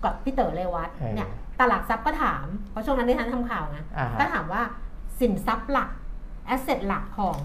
[0.04, 1.30] กับพี่เต๋อเรวัตเออเนี่ย
[1.62, 4.62] ตลาดทรัพย์ก็ถาม เพราะช่วงนั้นที่ฉันทำข่าวนะอ่าฮะก็ถามว่า
[5.20, 5.90] สินทรัพย์หลัก
[6.46, 7.38] asset หลักของ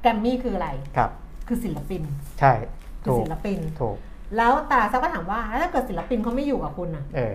[0.00, 1.10] แกรมมี่คืออะไรครับ
[1.48, 2.02] คือศิลปิน
[2.40, 2.52] ใช่
[3.02, 3.96] คือถูกศิลปิน ถูก
[4.36, 7.34] แล้วตลาดทรัพย์ก็ถามว่าแล้วถ้าเกิดศิลปินเขาไม่อยู่กับคุณอะ เออ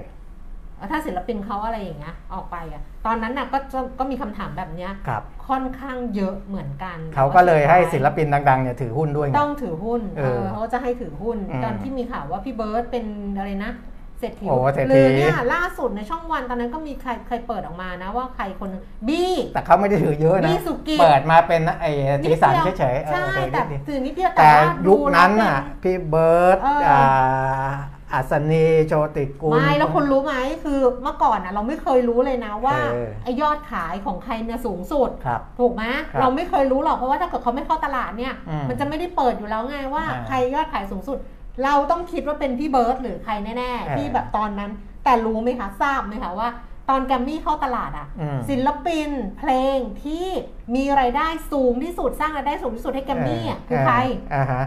[0.78, 13.06] แล้วถ้าศิลปินเขาอะไรอย่างเงี้ยออกไปอะ ตอนนั้นน่ะก็จะก็มีคำถามแบบเนี้ยครับ ค่อนข้างเยอะเหมือนกัน เขาก็เลยให้แต่ว่าศิลปินดังๆเนี่ยถือหุ้นด้วยไงต้องถือหุ้น เอเอออเขาก็จะให้ถือหุ้นอืมตอนที่มีข่าวว่าพี่เบิร์ตเป็น
[13.38, 13.72] อะไรนะ
[14.20, 21.92] เศรษฐีโอ้เศรษฐี หรือเนี่ยล่าสุดในช่องวันตอนนั้นก็มีใครเคยเปิดออกมานะว่าใครคนหนึงบี้ แต่เขาไม่ได้ถือเยอะนะบี้สุกิจเปิดมาเป็นไอ้
[22.24, 27.70] สีสันเฉยๆเออใช่เออแต่นิดเดียวถือนิดเดียวแต่แต่ว่ายุคนั้นดูแล้วน่ะเป็พี่เบิร์ตเอออ่อ่า
[28.14, 41.18] อัศนีโชติกุล ไม่แล้วคุณรู้ไหมคือเมื่อก่อนน่ะเราไม่เคยรู้เลยนะว่าเออ ไอยอดขายของใครเนี่ยสูงสุด ครับ ถูกไหมครับเราไม่เคยรู้หรอกเพราะว่าถ้าเกิดเขาไม่เข้าตลาดเนี่ย อืมมันจะไม่ได้เปิดอยู่แล้วไงว่าอ่า ใครยอดขายสูงสุด
[41.64, 44.72] เราต้องคิดว่าเป็นพี่เบิร์ดหรือใครแน่เออๆที่แบบตอนนั้น
[45.04, 46.50] แต่รู้ไหมคะทราบไหมคะว่า
[46.90, 50.28] ตอนแกรมมี่เข้าตลาดอะอืมศิลปินเพลงที่
[50.76, 53.96] มีรายได้สูงที่สุดสร้างรายได้สูงที่สุดให้แกรมมี่อะคือใคร
[54.34, 54.64] อ่าฮะ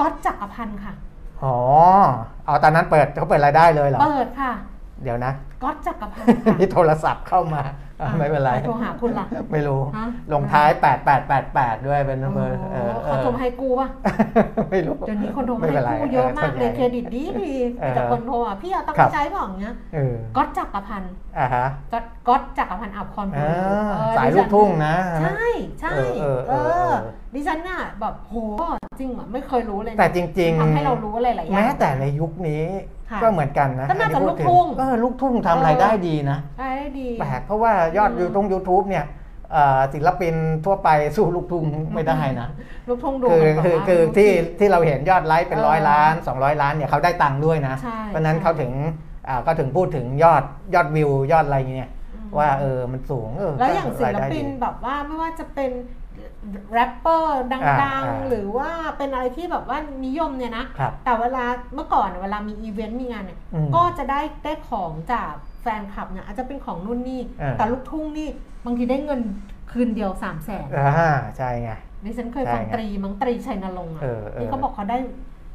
[0.00, 0.94] ก๊อตจักรพันธ์ค่ะ
[1.42, 1.56] อ๋อ
[2.44, 4.52] เอาตอนนั้นเปิดเขาเปิดรายได้เลยเหรอเปิดค่ะ
[5.02, 7.74] เดี๋ยวนะก๊อตจักรพันธ์ค่ะนี่โทรศัพท์เข้ามาอะ
[8.18, 10.68] ไม่เป็นไรใคโทรหาคุณล่ะ ไม่รู้ฮะลงท้าย
[11.28, 13.88] 8888 ด้วยเป็นเบอร์เออเอเขาอโทรมาให้กูป่ะ
[14.70, 25.46] ไม่รู้เดี๋ยวนี้คนโทรมาไม่ให้เป็นไรกู้เยอะมากเลยออเครดิตดีดีเออแต่คนโทรอะพี่เอาตังค์ครัไปบใช้เปล่าอย่างเงี้ยเออก๊อตจักรพันธ์อ่าฮะก๊อตก๊อตจักรพันธ์อับคอนเอบุรีอเออสายดิลูฉักนทุ่งนะ ใช่
[25.80, 26.94] ใช่เออเอเออเอออ
[27.34, 28.34] ดิฉันน่ะแบบโห
[28.98, 32.62] จริงอะไม่เคยรู้เลยนะแต่จริงทำให้เรารู้อะไรหลายอย่าง แม้แต่ในยุคนี้
[33.10, 39.04] ค่ะก็เหมือนกันนะก็น่าจะอัพูดลูกทุ่งเออลูกทุ่งทำรายได้ดีนะได้ดี แปลกเพราะว่ายอดอืม ยูทงยูทูบเนี่ย
[39.52, 40.34] เอ่อศิลปิน
[40.64, 41.64] ทั่วไปสู้ลูกทุ่ง
[41.94, 42.48] ไม่ได้นะ
[42.88, 48.72] ลูกทุ่งดูคือเหมืนแบบคือว่า คือลูกที่ทุ่งที่เราเห็นยอดไลค์เป็นเออร้อยล้าน 200 ล้านเนี่ยเขาได้ตังค์ด้วยนะ ใช่เพราะฉะนั้นใช่ เขาถึง
[49.28, 50.42] อ่าก็ถึงพูดถึงยอด
[50.74, 55.70] ยอดวิวยอดอะไรเงี้ยอืมว่าเออมันสูงเออแล้วอย่างศิรายลได้ปินดีแบบว่าไม่ว่าจะเป็น
[56.72, 65.32] แรปเปอร์ดัอ่างอ่าๆหรือว่าเป็นอะไรที่แบบว่านิยมเนี่ยนะครับแต่เวลาเมื่อก่อนเวลามีอีเวนต์มีงานเนี่ยอืมก็จะได้ได้ของจาก
[65.62, 68.28] แฟนคลับเนี่ยอาจจะเป็นของนู่นนี่เออแต่ลูกทุ่งนี่
[68.64, 69.20] บางทีได้เงิน
[69.70, 71.70] คืนเดียว3ามแสนอ่าใช่ไง
[72.04, 74.98] ดิฉันเคยใช่ฟังไงตรีมังตรีชัยนรงค์อะเออเออที่เขาบอกเขาได้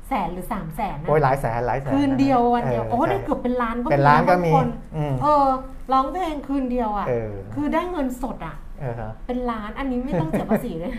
[0.07, 5.47] แสนหรือสามแสนนะโอ้ยหลายแสนหลายแสนคืนเดียววันเดียวออโอ้ได้ใช่เกือบเป็นล้านก็เป็นล้านก็มีบงคนอืมเออ
[5.91, 10.91] ร้องเพลงคืนเดียวอะเออคือได้เงินสดอะเออฮะเป็นล้านอันนี้ไม่ต้องเสียภาษีเลย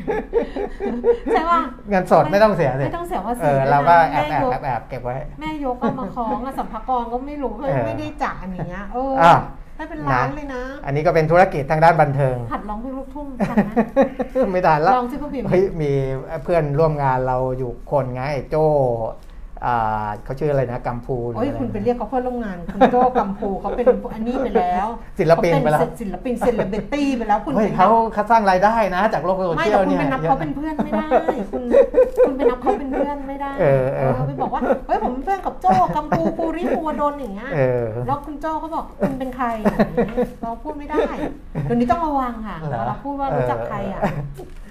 [1.33, 9.41] ใช่ป่ะเงินสดไม่ต้องเสียสิไม่ต้องเสียภาเอษีอด้วยนะเราก็แอบแม่แอบยกแอบแอบเก็บไว้ แม่ยกเอามาคล้องอะสัมภากรก็ไม่รู้เลยเออไม่ได้จ่ายอันเนี้ยเอออ้าว
[9.79, 13.75] ได้เป็นล้านนะเลยนะ อันนี้ก็เป็นธุรกิจทางด้านบันเทิง หัดร้องเพลงลูกทุ่งกันนะ
[14.53, 15.93] ไม่ได้แล้วลองสิพ่อพิมพ์เฮ้ยมี
[16.45, 19.28] เพื่อนร่วมงานเราอยู่คนไงไอ้โจอ่า
[20.25, 24.87] เขาชื่ออะไรนะกัมพูหรือโอ้ยอะไรคุณไปเรียกเขาเพื่อนร่วมงานคุณโจ้กัมพูเขาเป็นอันนี้ไปแล้ว
[25.19, 31.07] ศิลปินไปแล้วเขาเศิลปินเซเลบริตี้ไปแล้วคุณเฮ้ยไปนับเขาเขาสร้างรายได้นะ จากโลกโซไม่เชียแต่ลคุณเนี่ยไปนับเขาเป็นเพื่อนไม่ได้
[31.53, 31.63] คุณ
[32.27, 41.05] คุณไปนับเขาเป็นเพื่อนไม่ได้เออเออไปบอกว่าเฮ้ยผมเป็นเพื่อนกับโจ้กัมพูปูริภูวดลอย่างเงี้ยเออแล้วคุณโจ้เขาบอกคุณเป็นใครอย่างเงี้ยเราพูดไม่ได้
[41.65, 44.01] เดี๋ยวนี้ต้องระวังค่ะเหรอเวลาพูดว่ารู้จักใครอะ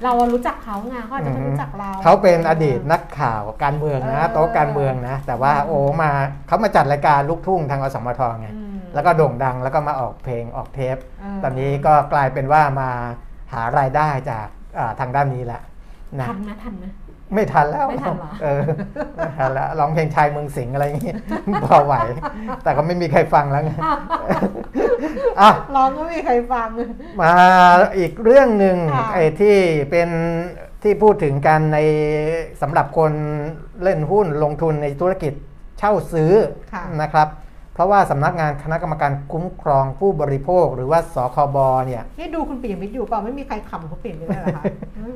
[0.04, 6.12] เราอะรู้จักเขาไงเขาอาจจะไม่รู้จักเราเขาเป็นอดีตนักข่าวการเมืองนะเออโต๊ะการเมืองนะ แต่ว่าโอ้มา
[6.48, 12.90] เขามาจัดรายการลูกทุ่งทางอสมทไงอืมแล้วก็โด่งดังแล้วก็มาออกเพลงออกเทปเออตอนนี้ก็กลายเป็นว่ามา
[13.54, 14.48] หารายได้จาก
[14.80, 15.62] อ่าทางด้านนี้แล้ว
[16.20, 16.86] นะทันไหมทันไหม
[17.34, 18.62] ไม่ทันแล้วไม่ทันเหรอ เออ
[19.18, 21.14] ไม่ทันแล้วร้องเพลงชายเมืองสิงห์อะไรอย่างงี้
[21.66, 21.94] พอไหว
[22.64, 23.72] แต่ก็ไม่มีใครฟังแล้วไง
[25.42, 26.68] อะ ร้องก็ไม่มีใครฟัง
[27.22, 27.34] มา
[27.98, 29.56] อีกเรื่องหนึ่งค่ะ ไอ้ที่
[29.92, 30.10] เป็น
[30.84, 31.80] ที่พูดถึงกันใน
[32.62, 33.12] สำหรับคน
[33.84, 35.34] เล่นหุ้นลงทุนในธุรกิจ
[35.80, 36.32] เช่าซื้อ
[36.74, 37.28] ค่ะ นะครับ
[37.78, 44.64] เพราะว่าสำนักงานคณะกรรมการคุ้มครองผู้บริโภค หรือว่าสคบเนี่ยนี่ดูคุณปิยมิตรอยู่เปล่าไม่มีใครขำเขาปิ่นไม่ได้เหรอคะ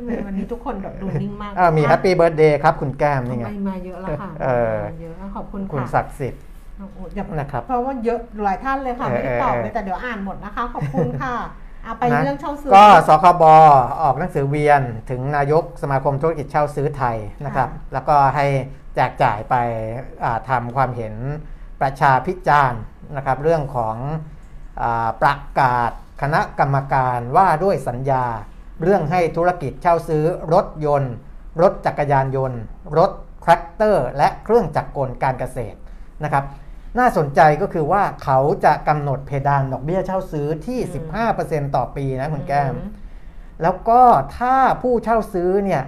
[0.06, 6.42] ไม่วันนี้ทุกคนแบบดูนิ่งมากอ่ามี Happy Birthเดย์ครับคุณแก้มนี่ไงทำไมมาเยอะแล้วค่ะเออมาเยอะขอบคุณคุณค่ะศักดิ์สิทธิ์
[6.80, 11.36] โอ้โหอย่านะครับเพราะว่าเยอะหลายท่านเลยค่ะเออไม่ได้ตอบเออเลยแต่เดี๋ยวอ่านหมดนะคะ ขอบคุณค่ะ
[11.84, 13.44] เอาไปนะเรื่องเช่าซื้อก็สคบ
[14.02, 18.46] ออกหนังสือเวียนถึงนายกสมาคมธุรกิจเช่าซื้อไทยนะครับค่ะแล้วก็ให้
[18.96, 19.56] แจกจ่ายไป
[20.24, 21.16] อ่าทำความเห็น
[21.82, 22.82] ประชาพิจารณ์
[23.18, 23.96] นะครับเรื่องของ
[24.82, 28.26] อาประกาศคณะกรรมการว่าด้วยสัญญา
[28.84, 30.24] เรื่องให้ธุรกิจเช่าซื้อ
[30.54, 31.14] รถยนต์
[31.62, 32.60] รถจักรยานยนต์
[32.98, 33.12] รถ
[33.42, 35.78] แทรกเตอร์ และเครื่องจักรกลการเกษตร
[36.24, 36.44] นะครับ
[37.00, 40.80] น่าสนใจก็คือว่าเขาจะกำหนดเพดานดอกเบี้ยเช่าซื้อที่
[41.28, 42.76] 15%ต่อปีนะคุณแก้ม
[43.62, 44.02] แล้วก็
[44.38, 45.84] ถ้าผู้เช่าซื้อเนี่ย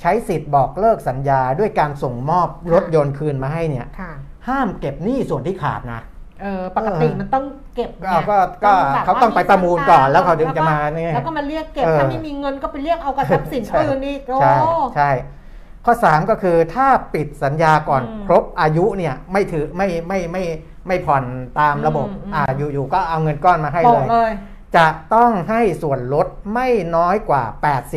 [0.00, 4.12] ใช้สิทธิ์บอกเลิกสัญญาด้วยการส่งมอบรถยนต์คืนมาให้เนี่ยค่ะ
[4.48, 6.00] ห้ามเก็บหนี้ส่วนที่ขาดนะ
[6.42, 14.56] เออปกติมันต้องเก็บก็เนี่ยก็ก็แบบเขาต้องไปประมูลก่อนแล้วเขาถึงจะมาเนี่ยแล้วก็มาเรียกเก็บเออถ้าไม่มีเงินก็ไปเรียกเอากระทรัพย์สินใช่อื่นอีกโอ้ใช่
[14.96, 15.10] ใช่
[15.84, 20.42] ข้อ 3 ก็คือถ้าปิดสัญญาก่อนอืมครบอายุเนี่ยไม่ถือไม่ไม่ไม่
[20.86, 21.24] ไม่ผ่อน
[21.60, 24.32] ตามระบบอืมอืมอ่าอยู่ๆก็เอาเงินก้อนมาให้บอเลกยเลย
[24.76, 27.42] จะต้องให้ส่วนลดไม่น้อยกว่า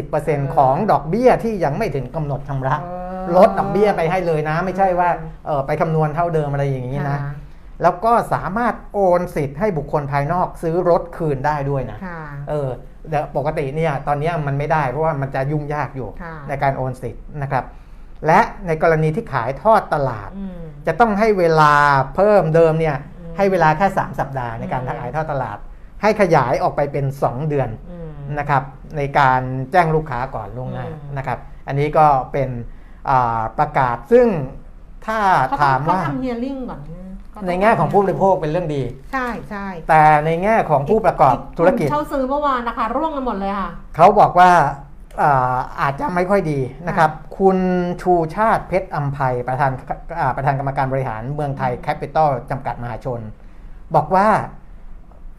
[0.01, 5.09] 80%ของดอกเบี้ยที่ยังไม่ถึงกำหนดชำระเออ ลดดอกเบี้ยไปให้เลยนะ ไม่ใช่ว่า
[5.45, 7.33] เออไปคำนวณเท่าเดิมอะไรอย่างนี้นะค่ะ
[7.81, 12.69] แล้วก็สามารถโอนสิทธิ์ให้บุคคลภายนอกซื้อรถคืนได้ด้วยนะค่ะเออ
[13.09, 17.65] แต่ปกติเนี่ยตอนเนี้ยมันไม่ได้เพราะว่ามันจะยุ่งยากอยู่ค่ะในการโอนสิทธิ์นะครับ
[18.25, 21.73] และในกรณีที่ขายทอดตลาดอืมจะต้องให้เวลา
[22.15, 25.57] เพิ่มเดิมเนี่ยอืมให้เวลาแค่ 3 สัปดาห์ในการอืมขายทอดตลาด
[26.01, 28.63] ให้ขยายออกไปเป็น 2 เดือนอืมนะครับ
[28.97, 32.76] ในการแจ้งลูกค้าก่อนล่วงหน้าอืมนะครับ อันนี้ก็เป็นอ่า
[33.59, 34.27] ประกาศซึ่ง
[35.05, 36.79] ถ้าเขาถามเขาว่าทำ hearing ก่อน
[37.31, 38.83] เขาต้ในแง่ของผู้บริโภคเป็นเรื่องดี
[39.13, 44.51] ใช่ใช่แต่ในแง่ของผู้ประกอบธุรกิจเช่าซื้อเมื่อวานนะคะร่วงกันหมดเลยค่ะเขาบอกว่า
[45.21, 47.57] อ่าอาจจะไม่ค่อยดีนะครับ คุณ
[48.01, 49.71] ชูชาติเพชรอัมภัยประธาน
[50.19, 53.19] อ่าประธานกรรมการบริหารเมืองไทยแคปปิตอลจำกัดมหาชน
[53.95, 54.27] บอกว่า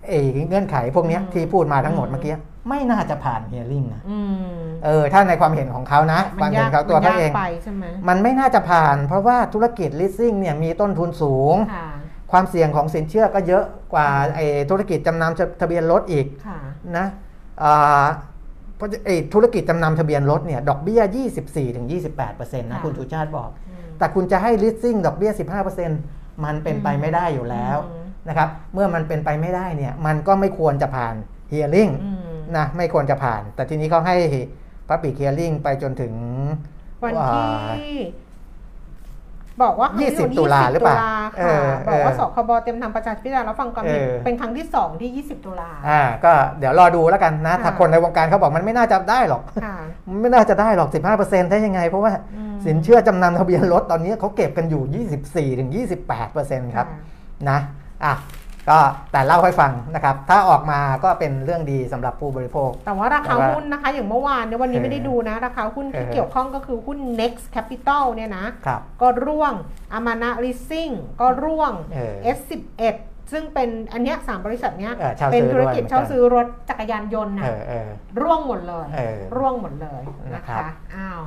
[0.08, 0.12] เอ
[0.48, 2.34] เงื่อนไขพวกเนี้ยอืมที่พูดมาทั้งหมดอืมเมื่อกี้
[2.68, 4.18] ไม่น่าจะผ่านเฮียริ่งนะอื
[4.62, 11.88] มเออถ้าในความเห็นของเขานะความเห็นเขาตัวเขาเองมันยกไปใช่ไหมมันไม่น่าจะผ่าน เพราะว่าธุรกิจ leasing เนี่ยมีต้นทุนสูงค่ะ
[12.32, 16.58] ความเสี่ยงของสินเชื่อก็เยอะกว่าไอ้ธุรกิจจำนำทะเบียนรถอีกค่ะ
[16.96, 17.06] นะ
[17.62, 18.06] อ่า
[18.76, 21.02] เพราะไอ้ธุรกิจจำนำทะเบียนรถเนี่ยดอกเบี้ย
[22.00, 25.32] 24-28%นะค่ะคุณชูชาติบอกอืมแต่คุณจะให้ leasing ดอกเบี้ย
[25.86, 31.14] 15%มันเป็นไปไม่ได้อยู่แล้วอืมนะครับเมื่อมันเป็นไปไม่ได้เนี่ยมันก็ไม่ควรจะผ่าน
[31.52, 34.16] hearing อืม นะไม่ควรจะผ่าน แต่ทีนี้เขาให้
[34.88, 36.12] public hearing ไปจนถึง
[37.02, 37.34] วันอ่า
[37.78, 37.96] ที่
[39.62, 41.04] บอกว่าครั้งที่20วันตุลาหรือเปล่าตุล
[41.38, 49.76] เอค่ะอบอกว่าเออสคบเตรียมทำประชาพิจารณาแล้วฟังความเห็นเออเป็นครั้งที่สองที่20ตุลาอ่าก็เดี๋ยวรอดูแล้วกันนะค่ะถ้าคนในวงการเขาบอกมันไม่น่าจะได้หรอกค่ะ
[50.08, 50.88] มันไม่น่าจะได้หรอก
[51.20, 57.58] 15%ได้ยังไง เพราะว่าอืมสินเชื่อจำนำทะเบียนรถตอนนี้เขาเก็บกันอยู่24-28%ครับค่ะนะ
[58.04, 58.14] อะ
[58.70, 58.78] ก็
[59.12, 69.52] แต่เล่าให้ฟังนะครับ ถ้าออกมาก็เป็นเรื่องดีสำหรับผู้บริโภค แต่ว่าราคาแต่ว่าหุ้นนะคะ อย่างเมื่อวานเนี่ยวันนี้เออไม่ได้ดูนะ ราคาหุ้นที่เออเกี่ยวข้องก็คือหุ้น next capital เนี่ยนะครับก็ร่วง
[69.92, 72.96] อามานะ leasing ก็ร่วงเออ S11
[73.32, 77.88] ซึ่งเป็นอันเนี้ยสามบริษัทเนี้ยเออเช่าเป็นซื้อธุรกิจด้วยเช่าซื้อรถจักรยานยนต์เอนะอเออ
[78.20, 81.20] ร่วงหมดเลยเออร่วงหมดเลยนะนะครัคะบอ้าว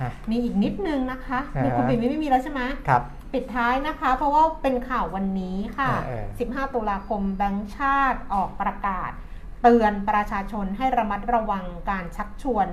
[0.00, 3.02] อะมีอีกนิดนึงนะคะอ่าในคุณปิ่มไม่มีแล้วใช่ไหมครับ
[3.32, 9.10] ปิดท้ายนะคะ เพราะว่าเป็นข่าววันนี้ค่ะเออเออ15 ตุลาคมแบงก์ชาติออกประกาศ
[9.62, 12.68] เตือนประชาชนให้ระมัดระวังการชักชวน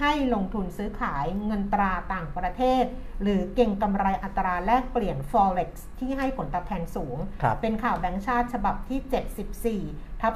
[0.00, 2.84] ให้ลงทุนซื้อขายเงินตราต่างประเทศ
[3.22, 10.32] หรือเก่งกำไรอัตราแลกเปลี่ยน forex ที่ให้ผลตอบแทนสูงครับเป็นข่าวแบงก์ชาติฉบับที่ 74ทับ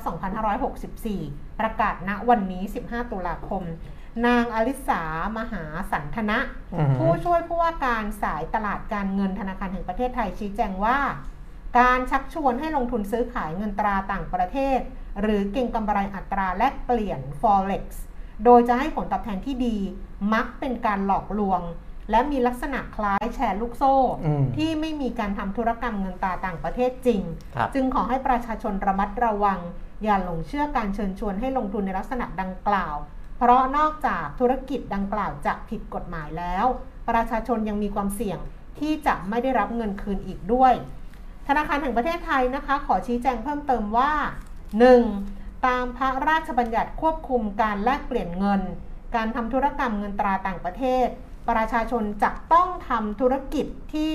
[0.79, 3.63] 2564 ประกาศณวันนี้ 15 ตุลาคม
[4.27, 5.03] นางอลิสา
[5.39, 6.39] มหาสันทนะ
[6.75, 10.99] อือหือผู้ช่วยผู้ว่าการสายตลาดการเงินธนาคารแห่งประเทศไทยชี้แจงว่า
[11.79, 14.81] การชักชวนให้ลงทุนซื้อขายเงินตราต่างประเทศ
[15.21, 17.85] หรือเก่งกำไรอัตราแลกเปลี่ยน forex
[18.45, 19.77] โดยจะให้ผลตอบแทนที่ดี
[20.33, 21.61] มักเป็นการหลอกลวง
[22.11, 27.23] และมีลักษณะคล้ายแชร์ลูกโซ่อืมที่ไม่มีการทำธุรกรรมเงินตราต่างประเทศจริง
[27.55, 29.61] ครับจึงขอให้ประชาชนระมัดระวัง
[30.05, 32.97] อย่าหลงเชื่อการเชิญชวนให้ลงทุนในลักษณะดังกล่าว
[33.45, 36.67] เพราะนอกจากธุรกิจดังกล่าวจะผิดกฎหมายแล้ว
[37.09, 38.39] ประชาชนยังมีความเสี่ยง
[38.79, 40.75] ที่จะไม่ได้รับเงินคืนอีกด้วย
[41.49, 44.13] ธนาคารแห่งประเทศไทยนะคะ ขอชี้แจงเพิ่มเติมว่า
[44.89, 45.67] 1.
[45.67, 48.63] ตามพระราชบัญญัติควบคุมการแลกเปลี่ยนเงิน
[49.15, 51.07] การทำธุรกรรมเงินตราต่างประเทศ
[51.51, 54.13] ประชาชนจะต้องทำธุรกิจที่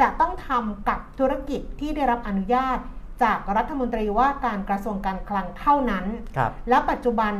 [0.00, 2.78] จะต้องทำกับธุรกิจที่ได้รับอนุญาต
[3.22, 6.06] จากรัฐมนตรีว่าการกระทรวงการคลังเท่านั้น
[6.36, 7.32] ครับและปัจจุบัน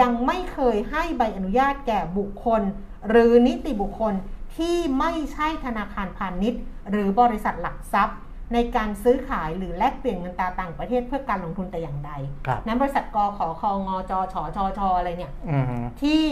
[0.00, 2.62] ยังไม่เคยให้ใบอนุญาตแก่บุคคล
[3.08, 4.14] หรือนิติบุคคล
[4.56, 6.60] ที่ไม่ใช่ธนาคารพาณิชย์
[6.90, 8.18] หรือบริษัทหลักทรัพย์
[8.54, 12.12] ในการซื้อขายหรือแลกเปลี่ยนเงินตราต่างประเทศเพื่อการลงทุนแต่อย่างใด
[12.46, 16.22] ครับนั้นบริษัทกขอคองจชชชอะไรเนี่ยอือหือที่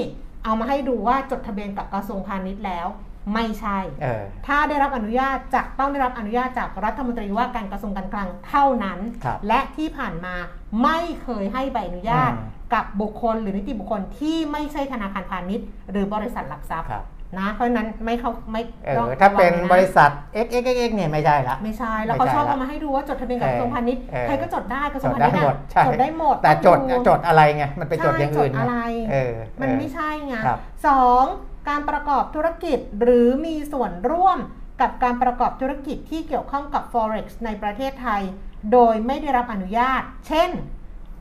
[0.45, 2.87] เอามาให้ดูว่าจดทะเบียนกับกระทรวงพาณิชย์แล้ว
[3.35, 10.35] ไม่ใช่เออถ้าได้รับอนุญาตจะต้องได้รับอนุญาตจากรัฐมนตรีว่าการกระทรวงการคลังเท่านั้นครับและที่ผ่านมา
[10.83, 17.05] ไม่เคยให้ใบอนุญาตอืมกับบุคคลหรือนิติบุคคลที่ไม่ใช่ธนาคารพาณิชย์ หรือบริษัทหลักทรัพย์ครับ
[17.39, 20.11] นะเพราะฉะนั้นไม่เขาไม่เออต้องถ้าเป็นระวังะบริษัท
[20.45, 28.77] x x x x เนี่ยไม่ใช่ละไม่ใช่แล้วเขาไม่ใช่ชอบละเอามาให้ดูว่าจดทะเบียนกับกระทรวงพาณิชย์เออใครก็จดได้กระทรจวงดพาได้ณิชย์หมอะดใช่จดได้หมดแต่จดต้องจดอะไรไงมันไปจดอย่างอื่นใช่จดอะไร
[29.11, 31.25] เออมันเออไม่ใช่ไงครับสอง
[31.69, 34.39] การประกอบธุรกิจหรือมีส่วนร่วม
[34.81, 38.23] กับการประกอบธุรกิจที่เกี่ยวข้องกับ forex ในประเทศไทย
[38.73, 40.51] โดยไม่ได้รับอนุญาต เช่น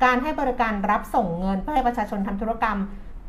[0.03, 2.79] การให้บริการรับส่งเงินเพื่อให้ประชาชนทำธุรกรรม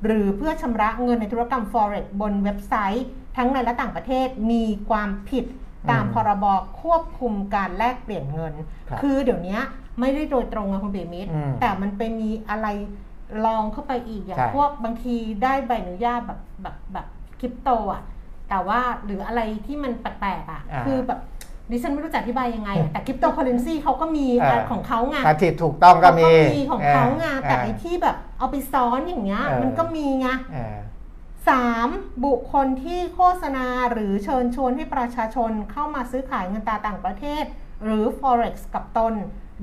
[0.05, 3.07] หรือเพื่อชำระเงินในธุรกรรม forex บนเว็บไซต์
[3.37, 5.45] ทั้งในและต่างประเทศมีความผิด
[5.91, 6.45] ตามอืมพรบ
[6.83, 8.53] ควบคุมการแลกเปลี่ยนเงิน
[8.89, 9.59] ครับคือเดี๋ยวนี้
[10.01, 12.67] ไม่ได้โดยตรงนะคุณเบมิตรอืมแต่มันไปมีอะไร
[13.45, 17.07] ลองเข้าไปอีกอย่าง ใช่ พวกบางทีได้ใบอนุญาตแบบแบบแบบ
[17.41, 18.03] คริปโตอะ
[18.49, 21.21] แต่ว่าหรืออะไรที่มันแปลกๆอะ อ่าคือแบบ
[21.71, 30.77] ดิฉันไม่รู้จะอธิบายยังไงอะแต่คริปโตเคอเรนซีเขาก็มีเออ ของเขาไงถ้าผิดถูกต้องก็มีของเขาไงแต่เออไอ้ที่แบบเอาไปซ้อนอย่างเงี้ยเออมันก็มีไงเออ
[31.49, 31.89] สาม
[32.25, 37.45] บุคคลที่โฆษณาหรือเชิญชวนให้ประชาชนเข้ามาซื้อขายเงินตราต่างประเทศ
[37.83, 39.15] หรือ forex กับตน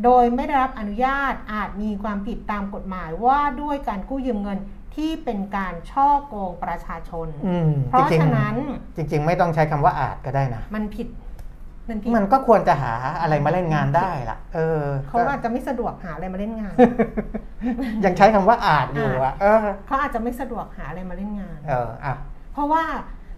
[0.04, 4.58] โดยไม่ได้รับอนุญาตอาจมีความผิดตามกฎหมายว่าด้วยการกู้ยืมเงิน
[4.96, 8.56] ที่เป็นการช่อโกงประชาชนอืมเพราะจริงๆฉะนั้น
[8.96, 11.08] จริง ๆ ไม่ต้องใช้คำว่าอาจก็ได้นะ มันผิด
[11.90, 16.74] มันผิด มันก็ควรจะหาอะไรมาเล่นงานได้ล่ะ เออ เขาอาจจะไม่สะดวกหาอะไรมาเล่นงาน
[18.06, 22.14] ยังใช้คำว่าอาจอยู่อะ เออ เขาอาจจะไม่สะดวกหาอะไรมาเล่นงาน เอออะ
[22.54, 22.84] เพราะว่า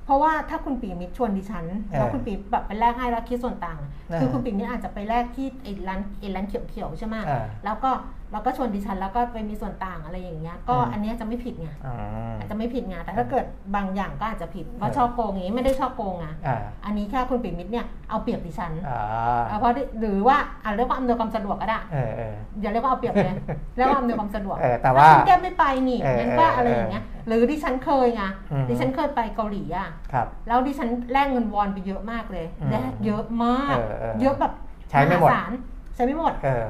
[0.06, 3.80] เพราะว่าถ้าคุณปีมิตรชวนดิฉันเออแล้วคุณปีแบบไปแลกให้แล้วคิดส่วนต่าง
[4.10, 7.91] เออคือคุณปีมิตรอาจจะไปแลกที่ไอ้ร้านไอ้ร้านเขียวๆใช่ไหมเออแล้วก็
[8.32, 11.93] เราก็ชวนดิฉันแล้วก็ไปมีส่วนต่างอะไรอย่างเงี้ย ก็อืมอันเนี้ยจะไม่ผิดไงอื
[12.32, 13.45] มอาจจะไม่ผิดไงแต่ถ้าเกิด
[13.76, 23.36] บางอย่างก็อาจจะผิดว่าช่อโกงอย่างนี้ไม่ได้ช่อโกงอะอ่าอันนี้แค่คุณปีมิตรเนี่ยเอาเปรียบดิฉันอ่าเอาเพราะดิหรือว่าอะเรียกว่าอำนวยความสะดวกก็ได้เออเอออย่าเรียกว่าเอาเปรียบเลย
[23.76, 34.53] เรียกว่าอำนวยความสะดวกเออแต่ว่าถ้คุณแก้มไม่ไปนี่เอองั้นก็เอออะไรอย่างเงี้ยหรือดิฉันเคยไงอืมดิฉันเคยไปเกาหลีอะครับแล้วดิฉันแลกเงินวอนไปเยอะมากเลยอืมแลกเยอะมากเออเออเยอะแบบ
[34.89, 35.51] ใช้ไม่หมดาศาล
[35.95, 36.65] ใช้ไม่หมดเออ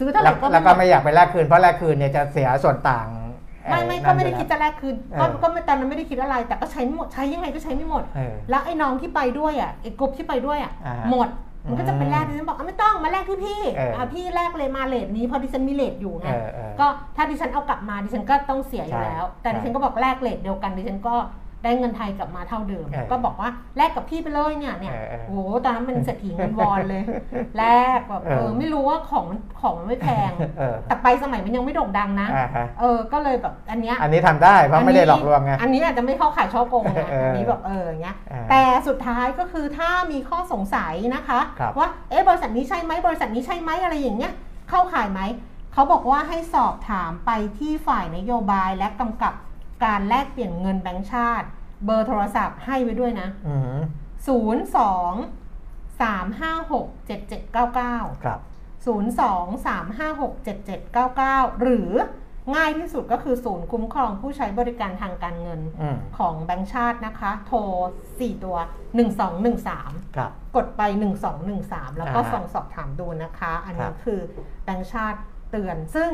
[0.00, 3.08] ซื้อเท่าไหแล้วร่ก็แล้วก็ไม่หมไม่ดอยากไปแลกคืนเพราะแลกคืนเนี่ยจะเสียส่วนต่าง
[3.70, 11.28] ไม่ไม่เอ่อก็ไม่ได้นั่นคิดอยู่จะแลกคืนเอก็อก็ไม่ตอนนั้นไม่ได้คิดอะไร แต่ก็ใช้หมดใช้ยังไงก็ใช้ไม่หมดเออแล้วไอ้น้องที่ไปด้วยอะไอ้กลุ่มที่ไปด้วยอะอ่าหมด
[11.68, 16.86] มันก็จะไปแลกอืมดิฉันบอกอะไม่ต้องมาแลกที่พี่เอออะพี่แลกเลยมาเลทนี้เพราะดิฉันมีเลทอยู่ไงเออเออก็
[17.16, 21.14] ถ้าดิฉันเอากลับมาดิฉันก็ต้องเสียอยู่แล้วใช่แต่ดิฉันก็บอกแลกเลทเดียวกันดิฉันก็
[21.64, 27.02] ได้เงินไทยกลับมาเท่าเดิมเออก็บอกว่าแลกกับพี่ไปเลยเนี่ยเนี่ยเออเออโอ้โหตอนนั้นเป็นเศรษฐีเงินวอนเลย
[27.58, 27.64] แล
[27.96, 44.32] กแบบเอเอออไม่รู้ว่าของมันของมันไม่แพงเออแต่ไปสมัยมันยังไม่โด่งดังนะอ่าฮะเออก็เลยแบบอันเนี้ยอันนี้ทำได้เพราะไม่ได้หลอกลวงไงอันนี้อาจจะไม่เข้าข่ายช่อโกงนะเอออัอันนี้แบบเอออย่างเงี้ยอ่าแต่สุดท้ายก็คือถ้ามีข้อสงสัยนะคะครับว่าเอ๊ะบริษัทนี้ใช่ไหมบริษัทนี้ใช่ไหมอะไรอย่างเงี้ย
[44.70, 45.20] เข้าข่ายไหม
[45.72, 49.34] เขาบอกว่าให้สอบถามไปที่ฝ่ายนโยบายและกำกับ
[49.84, 51.46] การแลกเปลี่ยนเงินแบงก์ชาติ
[51.84, 53.80] เบอร์โทรศัพท์ให้ไว้ด้วยนะอืม
[54.26, 58.40] 0 2 3 5 6 7 7 9 9ครับ
[58.84, 58.88] 02
[59.66, 61.92] 356 7799หรือ
[62.54, 67.58] ง่ายที่สุดก็คือศูนย์คุ้มครองผู้ใช้บริการทางการเงินอืมของแบงก์ชาตินะคะ โทร
[68.00, 68.56] 4 ตัว
[69.36, 70.82] 1213ครับกดไป
[71.40, 74.20] 1213 แล้วก็อ่าฮะส่งสอบถามดูนะคะ อันครันี้บคือ
[74.64, 75.18] แบงก์ชาติ
[75.50, 76.10] เตือน ซึ่ง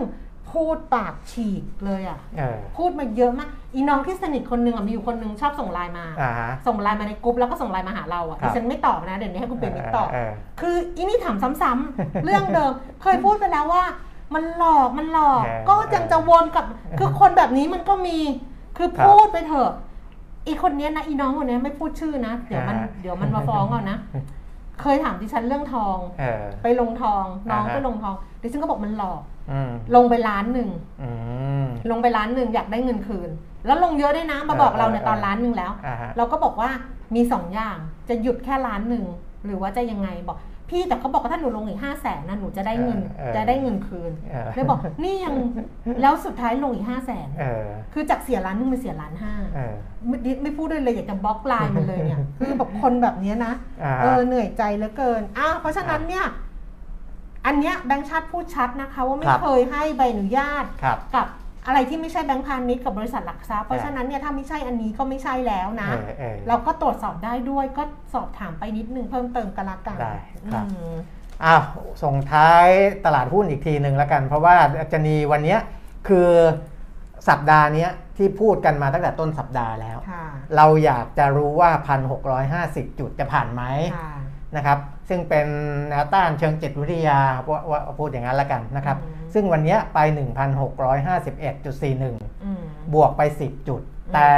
[0.52, 10.30] พูดปากฉีกเลยอะ่ะเออ พูดมาเยอะมากอีน้องที่สนิทคนหนึ่งอะมีอยู่คนหนึ่งชอบส่งไลน์มา อ่าฮะ ส่งไลน์มาในกรุ๊ปแล้วก็ส่งไลน์มาหาเราครัอะ่ะบดิฉันไม่ตอบนะเดี๋ยวนี้ให้คุณเปรมมิตรตอบ เออ
[10.60, 12.72] คืออีนี่ถามซ้ำๆ เรื่องเดิม
[13.02, 13.84] เคยพูดไปแล้วว่า
[14.34, 16.64] มันหลอกมันหลอก เออก็ยังจะวนกลับ
[16.98, 18.18] คือคนแบบนี้มันก็มี
[18.76, 19.70] คือครับพูดไปเถอะ
[20.46, 23.98] อีคนเนี้ยนะอีน้องคนเนี้ยไม่พูดชื่อนะ เดี๋ยวมันอ่า เดี๋ยวมันมาฟ้องเอานะ
[24.82, 29.35] เคยถามดิฉันเรื่องทอง เออ ไปลงทองน้องอ่าฮะ ไปลงทองดิฉันก็บอกมันหลอกอืม
[29.94, 30.70] ลงไปล้านหนึ่ง
[31.02, 31.10] อื
[31.64, 33.30] มลงไปล้านหนึ่งอยากได้เงินคืน
[33.66, 36.70] แล้วลงเยอะด้วยนะมาบอกเราเนี่ยเออตอนล้านหนึ่งแล้วอ่าฮะเราก็บอกว่า
[37.14, 37.76] มีสองอย่าง
[38.08, 39.04] จะหยุดแค่ล้านหนึ่ง
[39.44, 40.38] หรือว่าจะยังไงบอก
[40.70, 45.34] พี่แต่เขาบอกว่าถ้าหนูลงอีกห้าแสนนะหนูจะได้เงินเออจะได้เงินคืนเออเลยบอกนี่ยัง
[46.02, 49.74] แล้วสุดท้ายลงอีกห้าแสนเออคือจากเสียล้านหนึงเป็นเสียล้านห้าเออ
[50.08, 56.24] ไม่ไม่พูดเลยเลยอยากจะบล็อกไลน์มันเลยเนี่ยคือแบบคนแบบเนี้ยนะอ่าเออเหนื่อยใจเหลือเกินอ้าวเพราะฉะนั้นเนี่ย
[57.46, 61.26] อันเนี้ยแบงค์ชาติพูดชัดนะคะว่าไม่ครับ เคยให้ใบอนุญาต ครับ กับ
[61.66, 67.82] อะไรที่ไม่ใช่แบงค์พาณิชย์กับบริษัทหลักทรัพย์เพราะฉะนั้นเนี่ยถ้าไม่ใช่อันนี้ก็ไม่ใช่แล้วนะ เออเออ เราก็ตรวจสอบได้ด้วยก็
[68.14, 70.16] สอบถามไปนิดนึงเพิ่มเติมกันละกันได้
[70.52, 70.94] ครับ อืม
[71.44, 71.62] อ้าว
[72.02, 72.68] ส่งท้าย
[73.04, 75.58] ตลาดหุ้นอีกทีหนึ่งแล้วกัน เพราะว่าอาจารย์วันเนี้ย
[76.08, 76.30] คือ
[77.28, 80.26] สัปดาห์เนี้ยที่พูดกันมาตั้งแต่ต้นสัปดาห์แล้ว ค่ะ
[80.56, 81.70] เราอยากจะรู้ว่า
[82.34, 83.62] 1,650 จุดจะผ่านไหม
[83.96, 84.10] ค่ะ
[84.56, 84.78] นะครับ
[85.08, 85.46] ซึ่งเป็น
[85.88, 92.62] แนวต้านเชิงจิตวิทยาว่าว่าพูดอย่างนั้นแล้วกันนะครับอืมซึ่งวันเนี้ยไป 1,651.41อืม
[92.94, 94.30] บวกไป 10 จุดอืมแต่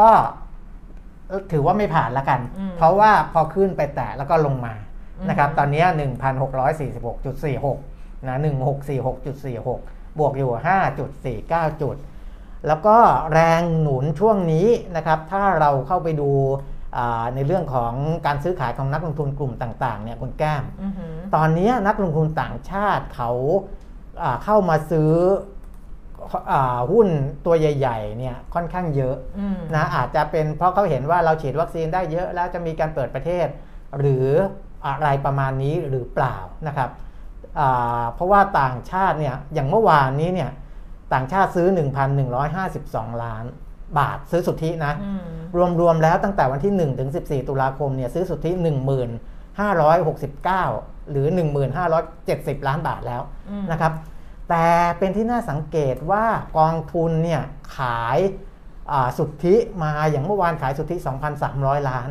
[0.00, 0.10] ก็
[1.52, 4.74] ถือว่าไม่ผ่านละกันอืมเพราะว่าพอขึ้นไปแตะแล้วก็ลงมา
[5.18, 5.86] อืมนะครับตอนเนี้ย
[6.86, 8.36] 1,646.46นะ
[9.06, 10.50] 1646.46 บวกอยู่
[11.16, 11.96] 5.49 จุด
[12.66, 12.96] แล้วก็
[13.32, 14.66] แรงหนุนช่วงนี้
[14.96, 16.66] นะครับ ถ้าเราเข้าไปดูอ่า
[17.34, 17.92] ในเรื่องของ
[18.26, 23.30] การซื้อขายของนักลงทุนกลุ่มต่างๆเนี่ยคุณแก้มอือหือตอนนี้นักลงทุนต่างชาติเขา
[24.22, 25.12] อ่าเข้ามาซื้อ
[26.52, 27.08] อาหุ้น
[27.46, 33.46] ตัวใหญ่ๆเนี่ยค่อนข้างเยอะอืมนะอาจจะเป็นเพราะเขาเห็นว่าเราฉีดวัคซีนได้เยอะแล้วจะมีการเปิดประเทศ
[33.98, 34.28] หรือ
[34.86, 36.36] อะไรประมาณนี้หรือเปล่า
[36.66, 36.90] นะครับ
[37.60, 40.50] อ่าเพราะว่าต่างชาติเนี่ยอย่างเมื่อวานนี้เนี่ย
[41.12, 41.66] ต่างชาติซื้อ
[42.44, 43.44] 1,152 ล้าน
[43.98, 45.24] บาทซื้อสุทธินะอืม
[45.80, 48.50] รวมๆแล้วตั้งแต่วันที่ 1 ถึง 14 ตุลาคมเนี่ยซื้อสุทธิ
[49.80, 51.26] 1569 หรือ
[51.96, 53.92] 1570 ล้านบาทแล้วอืมนะครับ
[54.50, 54.66] แต่
[54.98, 56.24] เป็นที่น่าสังเกตว่า
[56.58, 57.42] กองทุนเนี่ย
[57.76, 58.18] ขาย
[58.92, 60.96] อ่าสุทธิมาอย่างเมื่อวานขายสุทธิ
[61.42, 62.08] 2,300 ล้าน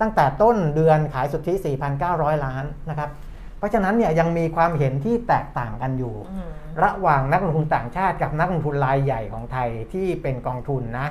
[0.00, 1.52] ตั้งแต่ต้นเดือนขายสุทธิ
[1.98, 3.23] 4,900 ล้านนะครับเพ
[3.64, 6.50] ราะฉะนั้นเนี่ยยังมีความเห็นที่แตกต่างกันอยู่อืม
[6.82, 11.06] ระหว่างนักลงทุนต่างชาติกับนักลงทุนรายใหญ่ของไทยที่เป็นกองทุนนะ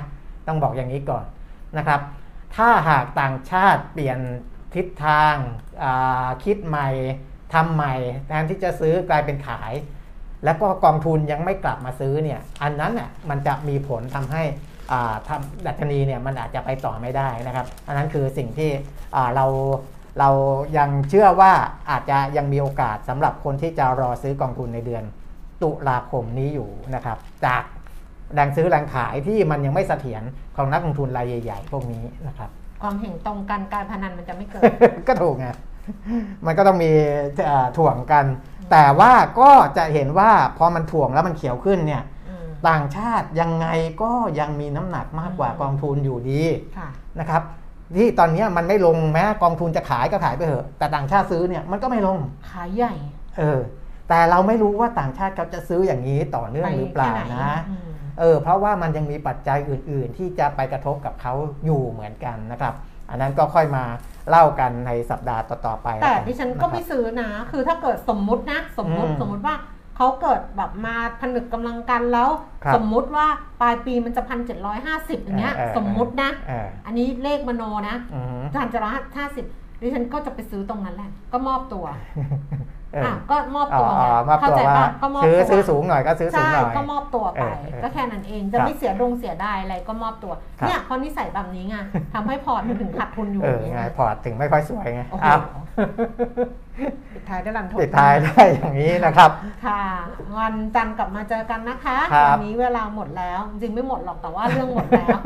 [0.46, 1.24] ต้องบอกอย่างนี้ก่อน
[1.78, 2.00] นะครับ
[2.56, 4.18] ถ้าหากต่างชาติเปลี่ยน
[4.74, 5.34] ทิศทาง
[5.82, 6.88] อ่าคิดใหม่
[7.54, 7.94] ทำใหม่
[8.26, 9.72] แทนที่จะซื้อกลายเป็นขาย
[10.44, 14.42] แล้วก็กองทุนยังไม่กลับมาซื้อเนี่ยอันนั้นน่ะมันจะมีผลทำให้
[14.92, 18.70] อ่าทำดัชนีเนี่ยมันอาจจะไปต่อไม่ได้นะครับ อันนั้นคือสิ่งที่
[19.16, 19.46] อ่าเรา
[20.18, 20.30] เรา
[20.78, 21.52] ยังเชื่อว่า
[21.90, 25.04] อาจจะยังมีโอกาสสำหรับคนที่จะรอซื้อกองทุนในเดือน
[25.62, 27.62] ตุลาคมนี้อยู่นะครับ จาก
[28.34, 30.22] แรงซื้อแรงขายที่มันยังไม่เสถียร
[30.56, 32.50] ของนักลงทุนรายใหญ่ ๆ พวกนี้นะครับ
[32.82, 34.62] ความเห็นตรงกันการพนันมันจะไม่เกิด
[35.08, 35.46] ก็ถูกไง
[36.46, 36.90] มันก็ต้องมี
[37.46, 38.24] เอ่อถ่วงกัน
[38.70, 43.66] แต่ว่าก็จะเห็นว่าพอมันถ่วงแล้วมันเขียวขึ้นเนี่ยอืมต่างชาติยังไง
[44.02, 46.42] ก็ยังมีน้ำหนักมากกว่าอืมกองทุนอยู่ดี
[46.78, 46.88] ค่ะ
[47.20, 47.42] นะครับ
[47.96, 52.18] ที่ตอนนี้มันไม่ลงแม้กองทุนจะขายก็ขายไปเถอะ แต่ต่างชาติซื้อเนี่ยมันก็ไม่ลง
[52.50, 52.94] ขายใหญ่
[53.38, 53.60] เออ
[54.08, 57.88] แต่เราไม่รู้ว่าต่างชาติเขาจะซื้ออย่างนี้ต่อเนื่องหรือเปล่าไปแค่ไหนะอืม
[58.20, 61.34] เออ เพราะว่ามันยังมีปัจจัยอื่น ๆ ที่จะไปกระทบกับเขา
[61.64, 62.74] อยู่เหมือนกันนะครับ
[63.10, 63.84] อันนั้นก็ค่อยมา
[64.30, 69.54] เล่ากันในสัปดาห์ต่อๆไป แต่ล้วกัดิฉันก็ไม่ะครับซื้อนะ คือถ้าเกิดสมมุตินะ สมมุติอืมสมมุติว่า
[69.96, 72.30] เขาเกิดแบบมาผนึกกำลังกันแล้ว
[72.64, 73.26] ครับสมมุติว่า
[73.60, 79.46] ปลายปีมันจะพันเจ็ดร้อยห้าสิบอย่างเงี้ยเออเออสมมุตินะเอออันนี้เลขมโนนะอืมพันเจ็ดร้อยห้าสิบ
[79.80, 81.98] ดิฉันก็จะไปซื้อตรงนั้นแหละ ก็มอบตัวเอออะ
[83.30, 91.76] ก็มอบอ๋ตัอวไงมอบเข้าตัวใจว่าป่ะก็มอบซื้อตัวซื้อสูงหน่อยก็ซื้อสูงใช่หน่อยก็มอบตัวไปเออเออก็แค่นั้นเองจะครับไม่เสียดงเสียดายอะไรก็มอบตัวครับเนี่ยเพราะนิสัยแบบนี้ไง
[92.14, 95.40] ทำให้พอร์ตมันถึงขาดทุนอยู่เอออย่างนี้ไงไงพอร์ตถึงไม่ค่อยสวยไงโอ้โหอ้าว
[97.14, 99.30] ปิดท้ายด้วยลันทดปิดท้ายได้อย่างนี้นะครับ
[99.66, 99.82] ค่ะ
[100.38, 105.18] วันจันทร์กลับมาเจอกันนะคะครับวันี้เวลาหมดแล้ว จริงๆไม่หมดหรอกแต่ว่าเรื่องหมดแล้ว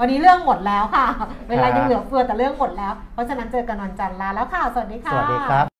[0.00, 1.06] วันนี้เรื่องหมดแล้วค่ะ
[1.50, 5.66] เวลายังเหลือเฟือแต่เรื่องหมดแล้ว เพราะฉะนั้นเจอกันวันจันทร์ลาแล้วค่ะ สวัสดีค่ะ สวัสดีครับ